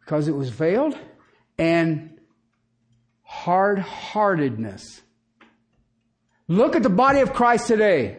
Because 0.00 0.26
it 0.26 0.34
was 0.34 0.48
veiled 0.48 0.98
and 1.56 2.17
hard 3.28 3.78
heartedness. 3.78 5.02
Look 6.48 6.74
at 6.74 6.82
the 6.82 6.88
body 6.88 7.20
of 7.20 7.34
Christ 7.34 7.66
today. 7.66 8.16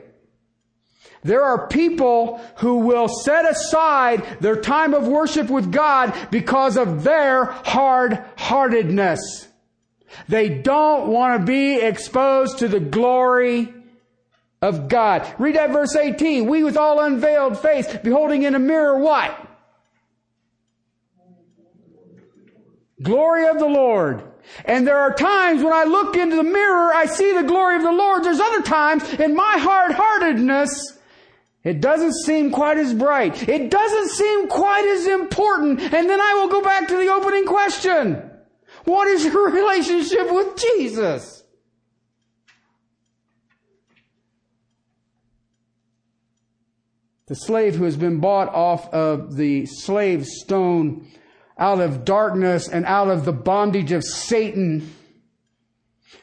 There 1.24 1.44
are 1.44 1.68
people 1.68 2.40
who 2.58 2.78
will 2.78 3.10
set 3.10 3.50
aside 3.50 4.24
their 4.40 4.62
time 4.62 4.94
of 4.94 5.08
worship 5.08 5.50
with 5.50 5.72
God 5.72 6.16
because 6.30 6.78
of 6.78 7.04
their 7.04 7.46
hard-heartedness. 7.46 9.48
They 10.28 10.50
don't 10.50 11.08
want 11.08 11.42
to 11.42 11.46
be 11.46 11.82
exposed 11.82 12.60
to 12.60 12.68
the 12.68 12.80
glory 12.80 13.74
of 14.62 14.88
God. 14.88 15.28
Read 15.40 15.56
that 15.56 15.72
verse 15.72 15.96
18. 15.96 16.48
We 16.48 16.64
with 16.64 16.78
all 16.78 17.02
unveiled 17.02 17.58
face, 17.58 17.92
beholding 17.98 18.44
in 18.44 18.56
a 18.56 18.60
mirror 18.60 19.00
what? 19.00 19.48
Glory 23.02 23.48
of 23.48 23.60
the 23.60 23.68
Lord. 23.68 24.29
And 24.66 24.86
there 24.86 24.98
are 24.98 25.14
times 25.14 25.64
when 25.64 25.74
I 25.74 25.84
look 25.84 26.16
into 26.16 26.36
the 26.36 26.44
mirror, 26.44 26.94
I 26.94 27.06
see 27.06 27.34
the 27.34 27.44
glory 27.44 27.78
of 27.78 27.84
the 27.84 27.92
Lord. 27.92 28.24
There's 28.24 28.40
other 28.40 28.62
times 28.62 29.14
in 29.14 29.36
my 29.36 29.58
hard-heartedness, 29.58 31.00
it 31.64 31.82
doesn't 31.82 32.14
seem 32.26 32.52
quite 32.52 32.78
as 32.78 32.94
bright. 32.94 33.48
It 33.48 33.70
doesn't 33.70 34.10
seem 34.10 34.48
quite 34.48 34.86
as 34.86 35.08
important. 35.08 35.82
And 35.82 36.10
then 36.10 36.22
I 36.22 36.34
will 36.36 36.48
go 36.48 36.62
back 36.62 36.88
to 36.88 36.96
the 36.96 37.10
opening 37.10 37.46
question. 37.46 38.30
What 38.86 39.08
is 39.08 39.26
your 39.26 39.50
relationship 39.52 40.32
with 40.32 40.58
Jesus? 40.58 41.44
The 47.28 47.36
slave 47.36 47.76
who 47.76 47.84
has 47.84 47.98
been 47.98 48.20
bought 48.20 48.50
off 48.50 48.92
of 48.92 49.36
the 49.36 49.68
slave 49.68 50.26
stone 50.26 51.08
out 51.60 51.82
of 51.82 52.06
darkness 52.06 52.68
and 52.68 52.86
out 52.86 53.10
of 53.10 53.26
the 53.26 53.34
bondage 53.34 53.92
of 53.92 54.04
Satan 54.04 54.96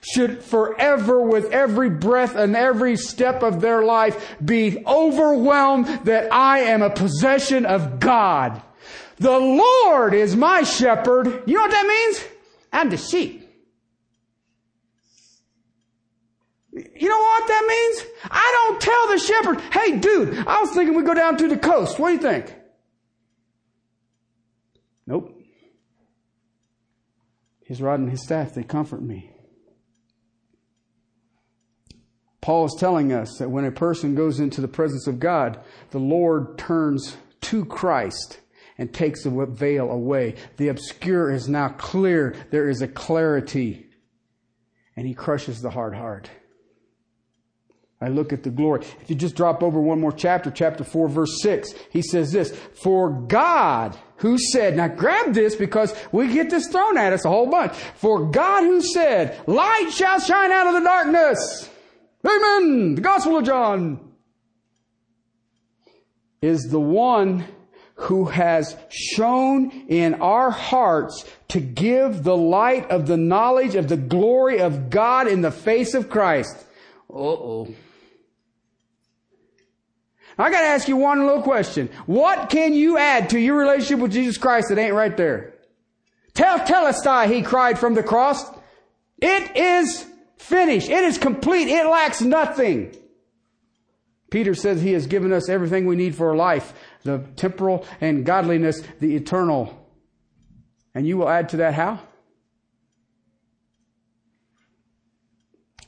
should 0.01 0.43
forever, 0.43 1.21
with 1.21 1.53
every 1.53 1.91
breath 1.91 2.37
and 2.37 2.57
every 2.57 2.97
step 2.97 3.43
of 3.43 3.61
their 3.61 3.85
life, 3.85 4.37
be 4.45 4.85
overwhelmed 4.87 5.87
that 6.05 6.33
I 6.33 6.61
am 6.61 6.83
a 6.83 6.91
possession 6.91 7.67
of 7.67 7.99
God. 7.99 8.63
The 9.19 9.39
Lord 9.39 10.15
is 10.15 10.37
my 10.37 10.63
shepherd. 10.63 11.43
You 11.47 11.55
know 11.55 11.63
what 11.63 11.71
that 11.71 11.87
means? 11.87 12.25
I'm 12.73 12.91
the 12.91 12.97
sheep. 12.97 13.43
You 16.73 17.09
know 17.09 17.19
what 17.19 17.49
that 17.49 17.65
means? 17.67 18.11
I 18.31 18.67
don't 18.69 18.81
tell 18.81 19.09
the 19.09 19.19
shepherd, 19.19 19.61
hey 19.73 19.97
dude, 19.99 20.47
I 20.47 20.61
was 20.61 20.71
thinking 20.73 20.95
we 20.95 21.03
go 21.03 21.15
down 21.15 21.39
to 21.39 21.49
the 21.49 21.57
coast. 21.57 21.99
What 21.99 22.09
do 22.09 22.15
you 22.15 22.21
think? 22.21 22.55
Nope. 25.07 25.41
His 27.65 27.81
rod 27.81 28.01
and 28.01 28.11
his 28.11 28.23
staff, 28.23 28.55
they 28.55 28.63
comfort 28.63 29.03
me. 29.03 29.31
Paul 32.41 32.67
is 32.67 32.77
telling 32.79 33.13
us 33.13 33.39
that 33.39 33.51
when 33.51 33.65
a 33.65 33.73
person 33.73 34.15
goes 34.15 34.39
into 34.39 34.61
the 34.61 34.69
presence 34.69 35.09
of 35.09 35.19
God, 35.19 35.59
the 35.91 35.99
Lord 35.99 36.59
turns 36.59 37.17
to 37.43 37.65
Christ 37.65 38.39
and 38.79 38.93
takes 38.93 39.25
the 39.25 39.47
veil 39.47 39.91
away. 39.91 40.37
The 40.57 40.69
obscure 40.69 41.33
is 41.33 41.49
now 41.49 41.71
clear. 41.71 42.37
There 42.51 42.69
is 42.69 42.83
a 42.83 42.89
clarity. 42.89 43.87
And 44.97 45.09
he 45.09 45.15
crushes 45.15 45.61
the 45.61 45.71
hard 45.71 45.95
heart. 45.95 46.31
I 48.01 48.09
look 48.09 48.33
at 48.33 48.43
the 48.43 48.51
glory. 48.51 48.85
If 49.01 49.09
you 49.09 49.17
just 49.17 49.37
drop 49.37 49.63
over 49.63 49.81
one 49.81 50.01
more 50.01 50.13
chapter, 50.13 50.51
chapter 50.51 50.85
4, 50.85 51.09
verse 51.09 51.41
6, 51.41 51.73
he 51.91 52.03
says 52.03 52.31
this, 52.31 52.51
For 52.75 53.11
God 53.11 53.97
who 54.17 54.37
said, 54.39 54.77
now 54.77 54.89
grab 54.89 55.33
this 55.33 55.57
because 55.57 55.95
we 56.13 56.33
get 56.33 56.51
this 56.51 56.69
thrown 56.69 56.99
at 56.99 57.15
us 57.15 57.25
a 57.25 57.31
whole 57.31 57.47
bunch. 57.47 57.73
For 57.95 58.31
God 58.31 58.65
who 58.65 58.83
said, 58.83 59.41
light 59.47 59.91
shall 59.93 60.21
shine 60.21 60.53
out 60.53 60.67
of 60.67 60.75
the 60.75 60.81
darkness. 60.81 61.71
Amen. 62.27 62.97
The 62.97 63.01
Gospel 63.01 63.39
of 63.39 63.45
John 63.45 64.01
is 66.43 66.65
the 66.65 66.81
one 66.81 67.47
who 67.95 68.27
has 68.27 68.77
shown 68.91 69.71
in 69.89 70.15
our 70.15 70.51
hearts 70.51 71.25
to 71.49 71.61
give 71.61 72.25
the 72.25 72.37
light 72.37 72.91
of 72.91 73.07
the 73.07 73.17
knowledge 73.17 73.75
of 73.75 73.89
the 73.89 73.97
glory 73.97 74.61
of 74.61 74.91
God 74.91 75.29
in 75.29 75.41
the 75.41 75.51
face 75.51 75.95
of 75.95 76.11
Christ. 76.11 76.57
Uh 77.09 77.17
oh. 77.17 77.75
I 80.39 80.51
gotta 80.51 80.67
ask 80.67 80.87
you 80.87 80.97
one 80.97 81.25
little 81.25 81.43
question. 81.43 81.89
What 82.05 82.51
can 82.51 82.75
you 82.75 82.99
add 82.99 83.31
to 83.31 83.39
your 83.39 83.57
relationship 83.57 84.01
with 84.01 84.13
Jesus 84.13 84.37
Christ 84.37 84.69
that 84.69 84.79
ain't 84.79 84.95
right 84.95 85.17
there? 85.17 85.55
Tetelestai, 86.35 87.33
he 87.33 87.43
cried 87.43 87.79
from 87.79 87.95
the 87.95 88.03
cross. 88.03 88.45
It 89.19 89.57
is 89.57 90.07
finished. 90.37 90.91
It 90.91 91.05
is 91.05 91.17
complete. 91.17 91.69
It 91.69 91.87
lacks 91.87 92.21
nothing. 92.21 92.95
Peter 94.31 94.55
says 94.55 94.83
he 94.83 94.93
has 94.93 95.07
given 95.07 95.33
us 95.33 95.49
everything 95.49 95.87
we 95.87 95.97
need 95.97 96.15
for 96.15 96.37
life, 96.37 96.75
the 97.05 97.25
temporal 97.37 97.87
and 98.01 98.27
godliness, 98.27 98.83
the 99.01 99.17
eternal. 99.17 99.89
And 100.95 101.07
you 101.07 101.17
will 101.17 101.29
add 101.29 101.49
to 101.51 101.59
that 101.59 101.75
how? 101.75 102.01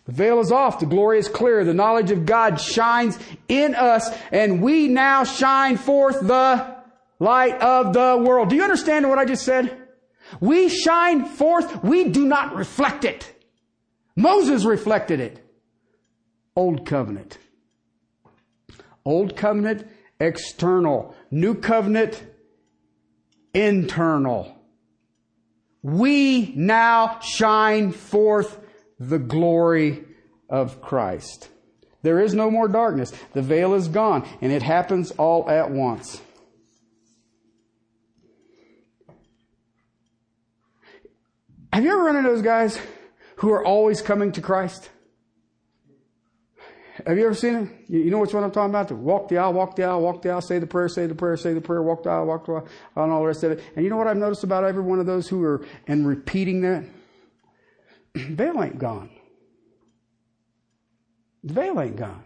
The 0.08 0.14
veil 0.14 0.40
is 0.40 0.50
off. 0.50 0.80
The 0.80 0.86
glory 0.86 1.18
is 1.18 1.28
clear. 1.28 1.64
The 1.64 1.74
knowledge 1.74 2.10
of 2.10 2.24
God 2.24 2.58
shines 2.58 3.18
in 3.46 3.74
us 3.74 4.10
and 4.32 4.62
we 4.62 4.88
now 4.88 5.24
shine 5.24 5.76
forth 5.76 6.20
the 6.26 6.76
light 7.20 7.60
of 7.60 7.92
the 7.92 8.20
world. 8.26 8.48
Do 8.48 8.56
you 8.56 8.62
understand 8.62 9.06
what 9.06 9.18
I 9.18 9.26
just 9.26 9.44
said? 9.44 9.76
We 10.40 10.70
shine 10.70 11.26
forth. 11.26 11.84
We 11.84 12.04
do 12.04 12.24
not 12.24 12.56
reflect 12.56 13.04
it. 13.04 13.34
Moses 14.16 14.64
reflected 14.64 15.20
it. 15.20 15.44
Old 16.56 16.86
covenant. 16.86 17.36
Old 19.04 19.36
covenant, 19.36 19.86
external. 20.18 21.14
New 21.30 21.54
covenant, 21.54 22.22
internal. 23.52 24.56
We 25.82 26.54
now 26.56 27.20
shine 27.20 27.92
forth 27.92 28.58
the 28.98 29.18
glory 29.18 30.04
of 30.48 30.80
Christ. 30.80 31.48
There 32.02 32.20
is 32.20 32.34
no 32.34 32.50
more 32.50 32.68
darkness. 32.68 33.12
The 33.32 33.42
veil 33.42 33.74
is 33.74 33.88
gone, 33.88 34.26
and 34.40 34.52
it 34.52 34.62
happens 34.62 35.10
all 35.12 35.48
at 35.48 35.70
once. 35.70 36.20
Have 41.72 41.84
you 41.84 41.92
ever 41.92 42.02
run 42.02 42.16
into 42.16 42.30
those 42.30 42.42
guys 42.42 42.78
who 43.36 43.52
are 43.52 43.64
always 43.64 44.00
coming 44.00 44.32
to 44.32 44.40
Christ? 44.40 44.90
Have 47.06 47.16
you 47.16 47.24
ever 47.26 47.34
seen 47.34 47.54
it? 47.54 47.68
You, 47.88 48.10
know 48.10 48.18
which 48.18 48.34
one 48.34 48.42
I'm 48.42 48.50
talking 48.50 48.70
about? 48.70 48.90
Walk 48.90 49.28
the 49.28 49.38
aisle, 49.38 49.52
walk 49.52 49.76
the 49.76 49.84
aisle, 49.84 50.00
walk 50.00 50.22
the 50.22 50.30
aisle, 50.30 50.40
say 50.40 50.58
the 50.58 50.66
prayer, 50.66 50.88
say 50.88 51.06
the 51.06 51.14
prayer, 51.14 51.36
say 51.36 51.54
the 51.54 51.60
prayer, 51.60 51.80
walk 51.80 52.02
the 52.02 52.10
aisle, 52.10 52.26
walk 52.26 52.46
the 52.46 52.52
aisle, 52.52 52.66
and 52.96 53.12
all 53.12 53.20
the 53.20 53.26
rest 53.26 53.44
of 53.44 53.52
it. 53.52 53.62
And 53.76 53.84
you 53.84 53.90
know 53.90 53.96
what 53.96 54.08
I've 54.08 54.16
noticed 54.16 54.42
about 54.42 54.64
every 54.64 54.82
one 54.82 54.98
of 54.98 55.06
those 55.06 55.28
who 55.28 55.42
are 55.44 55.64
and 55.86 56.06
repeating 56.06 56.62
that? 56.62 56.84
The 58.26 58.34
veil 58.34 58.62
ain't 58.62 58.78
gone. 58.78 59.10
The 61.44 61.52
veil 61.52 61.80
ain't 61.80 61.96
gone. 61.96 62.24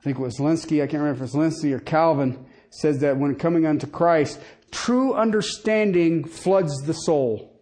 I 0.00 0.04
think 0.04 0.18
it 0.18 0.22
was 0.22 0.38
Lenski, 0.38 0.82
I 0.82 0.86
can't 0.88 1.02
remember 1.02 1.22
if 1.22 1.28
it's 1.28 1.36
Lenski 1.36 1.72
or 1.72 1.78
Calvin, 1.78 2.44
says 2.70 2.98
that 3.00 3.16
when 3.18 3.36
coming 3.36 3.66
unto 3.66 3.86
Christ, 3.86 4.40
true 4.72 5.14
understanding 5.14 6.24
floods 6.24 6.76
the 6.82 6.92
soul. 6.92 7.60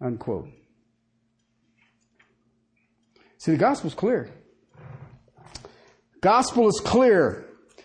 Unquote. 0.00 0.48
See, 3.36 3.52
the 3.52 3.58
gospel's 3.58 3.94
clear. 3.94 4.30
Gospel 6.22 6.68
is 6.68 6.80
clear. 6.82 7.44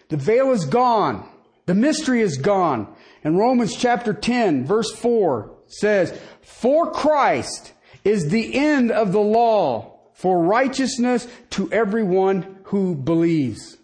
The 0.09 0.18
veil 0.18 0.51
is 0.51 0.65
gone. 0.65 1.28
The 1.65 1.76
mystery 1.76 2.22
is 2.22 2.38
gone. 2.38 2.95
And 3.24 3.38
Romans 3.38 3.76
chapter 3.76 4.13
10, 4.13 4.65
verse 4.65 4.91
4 4.91 5.55
says, 5.68 6.18
For 6.41 6.91
Christ 6.91 7.74
is 8.03 8.30
the 8.30 8.55
end 8.55 8.91
of 8.91 9.11
the 9.11 9.20
law 9.20 9.99
for 10.13 10.43
righteousness 10.43 11.28
to 11.51 11.72
everyone 11.72 12.59
who 12.65 12.95
believes. 12.95 13.78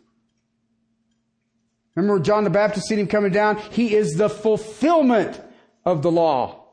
Remember 1.95 2.23
John 2.23 2.43
the 2.43 2.49
Baptist 2.49 2.87
seen 2.87 2.99
him 2.99 3.07
coming 3.07 3.31
down? 3.31 3.57
He 3.57 3.95
is 3.95 4.15
the 4.15 4.29
fulfillment 4.29 5.39
of 5.85 6.01
the 6.01 6.11
law. 6.11 6.63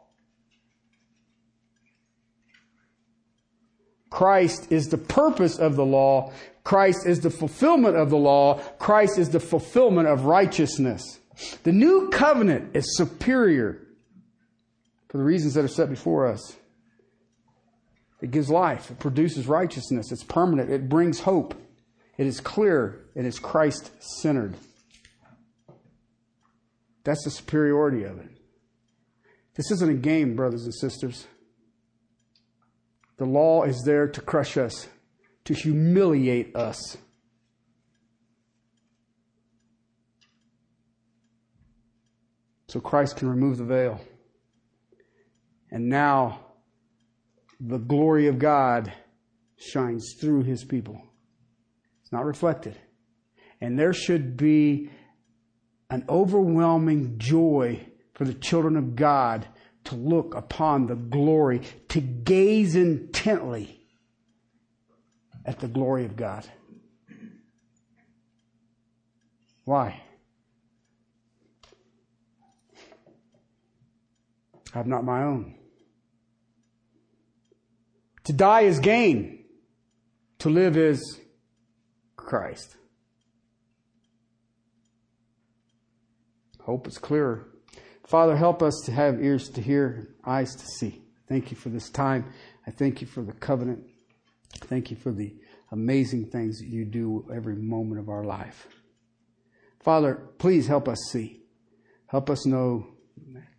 Christ 4.08 4.72
is 4.72 4.88
the 4.88 4.98
purpose 4.98 5.58
of 5.58 5.76
the 5.76 5.84
law. 5.84 6.32
Christ 6.64 7.06
is 7.06 7.20
the 7.20 7.30
fulfillment 7.30 7.96
of 7.96 8.10
the 8.10 8.16
law. 8.16 8.58
Christ 8.78 9.18
is 9.18 9.30
the 9.30 9.40
fulfillment 9.40 10.08
of 10.08 10.24
righteousness. 10.24 11.19
The 11.62 11.72
new 11.72 12.08
covenant 12.10 12.74
is 12.74 12.96
superior 12.96 13.80
for 15.08 15.18
the 15.18 15.24
reasons 15.24 15.54
that 15.54 15.64
are 15.64 15.68
set 15.68 15.88
before 15.88 16.26
us. 16.26 16.56
It 18.20 18.30
gives 18.30 18.50
life. 18.50 18.90
It 18.90 18.98
produces 18.98 19.46
righteousness. 19.46 20.12
It's 20.12 20.24
permanent. 20.24 20.70
It 20.70 20.88
brings 20.88 21.20
hope. 21.20 21.54
It 22.18 22.26
is 22.26 22.40
clear. 22.40 23.00
It 23.14 23.24
is 23.24 23.38
Christ 23.38 23.90
centered. 24.02 24.54
That's 27.04 27.24
the 27.24 27.30
superiority 27.30 28.04
of 28.04 28.18
it. 28.18 28.28
This 29.54 29.70
isn't 29.70 29.90
a 29.90 29.94
game, 29.94 30.36
brothers 30.36 30.64
and 30.64 30.74
sisters. 30.74 31.26
The 33.16 33.24
law 33.24 33.64
is 33.64 33.82
there 33.84 34.06
to 34.06 34.20
crush 34.20 34.56
us, 34.56 34.88
to 35.44 35.54
humiliate 35.54 36.54
us. 36.54 36.96
So 42.70 42.78
Christ 42.78 43.16
can 43.16 43.28
remove 43.28 43.58
the 43.58 43.64
veil. 43.64 44.00
And 45.72 45.88
now 45.88 46.38
the 47.58 47.78
glory 47.78 48.28
of 48.28 48.38
God 48.38 48.92
shines 49.56 50.14
through 50.20 50.44
his 50.44 50.62
people. 50.62 51.02
It's 52.00 52.12
not 52.12 52.24
reflected. 52.24 52.78
And 53.60 53.76
there 53.76 53.92
should 53.92 54.36
be 54.36 54.88
an 55.90 56.04
overwhelming 56.08 57.18
joy 57.18 57.84
for 58.14 58.24
the 58.24 58.34
children 58.34 58.76
of 58.76 58.94
God 58.94 59.48
to 59.86 59.96
look 59.96 60.36
upon 60.36 60.86
the 60.86 60.94
glory, 60.94 61.62
to 61.88 62.00
gaze 62.00 62.76
intently 62.76 63.80
at 65.44 65.58
the 65.58 65.66
glory 65.66 66.04
of 66.04 66.14
God. 66.14 66.48
Why? 69.64 70.02
I 74.74 74.78
have 74.78 74.86
not 74.86 75.04
my 75.04 75.22
own. 75.22 75.56
To 78.24 78.32
die 78.32 78.62
is 78.62 78.78
gain. 78.78 79.44
To 80.40 80.50
live 80.50 80.76
is 80.76 81.20
Christ. 82.16 82.76
Hope 86.60 86.86
is 86.86 86.98
clearer. 86.98 87.48
Father, 88.06 88.36
help 88.36 88.62
us 88.62 88.82
to 88.86 88.92
have 88.92 89.22
ears 89.22 89.48
to 89.50 89.60
hear, 89.60 90.14
eyes 90.24 90.54
to 90.54 90.66
see. 90.66 91.02
Thank 91.28 91.50
you 91.50 91.56
for 91.56 91.68
this 91.68 91.90
time. 91.90 92.32
I 92.66 92.70
thank 92.70 93.00
you 93.00 93.06
for 93.06 93.22
the 93.22 93.32
covenant. 93.32 93.84
Thank 94.52 94.90
you 94.90 94.96
for 94.96 95.12
the 95.12 95.34
amazing 95.72 96.26
things 96.26 96.58
that 96.58 96.68
you 96.68 96.84
do 96.84 97.28
every 97.32 97.56
moment 97.56 98.00
of 98.00 98.08
our 98.08 98.24
life. 98.24 98.66
Father, 99.80 100.28
please 100.38 100.66
help 100.66 100.88
us 100.88 100.98
see. 101.10 101.40
Help 102.06 102.28
us 102.28 102.44
know 102.44 102.86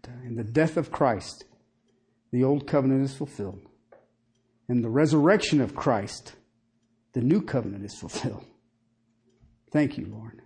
that 0.03 0.23
in 0.25 0.35
the 0.35 0.43
death 0.43 0.77
of 0.77 0.91
Christ, 0.91 1.45
the 2.31 2.43
old 2.43 2.67
covenant 2.67 3.03
is 3.03 3.15
fulfilled. 3.15 3.61
In 4.69 4.81
the 4.81 4.89
resurrection 4.89 5.61
of 5.61 5.75
Christ, 5.75 6.35
the 7.13 7.21
new 7.21 7.41
covenant 7.41 7.83
is 7.83 7.95
fulfilled. 7.95 8.45
Thank 9.71 9.97
you, 9.97 10.07
Lord. 10.07 10.41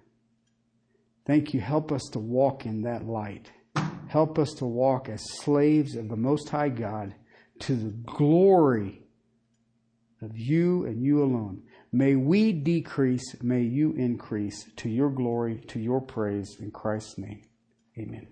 Thank 1.25 1.53
you. 1.53 1.59
Help 1.59 1.91
us 1.91 2.03
to 2.13 2.19
walk 2.19 2.65
in 2.65 2.83
that 2.83 3.05
light. 3.05 3.51
Help 4.07 4.37
us 4.37 4.53
to 4.53 4.65
walk 4.65 5.09
as 5.09 5.21
slaves 5.41 5.95
of 5.95 6.09
the 6.09 6.15
Most 6.15 6.49
High 6.49 6.69
God 6.69 7.15
to 7.59 7.75
the 7.75 7.89
glory 7.89 9.01
of 10.21 10.37
you 10.37 10.85
and 10.85 11.03
you 11.03 11.23
alone. 11.23 11.63
May 11.91 12.15
we 12.15 12.51
decrease, 12.51 13.41
may 13.41 13.61
you 13.61 13.93
increase 13.93 14.65
to 14.77 14.89
your 14.89 15.09
glory, 15.09 15.61
to 15.67 15.79
your 15.79 16.01
praise, 16.01 16.57
in 16.59 16.71
Christ's 16.71 17.17
name. 17.17 17.41
Amen. 17.97 18.27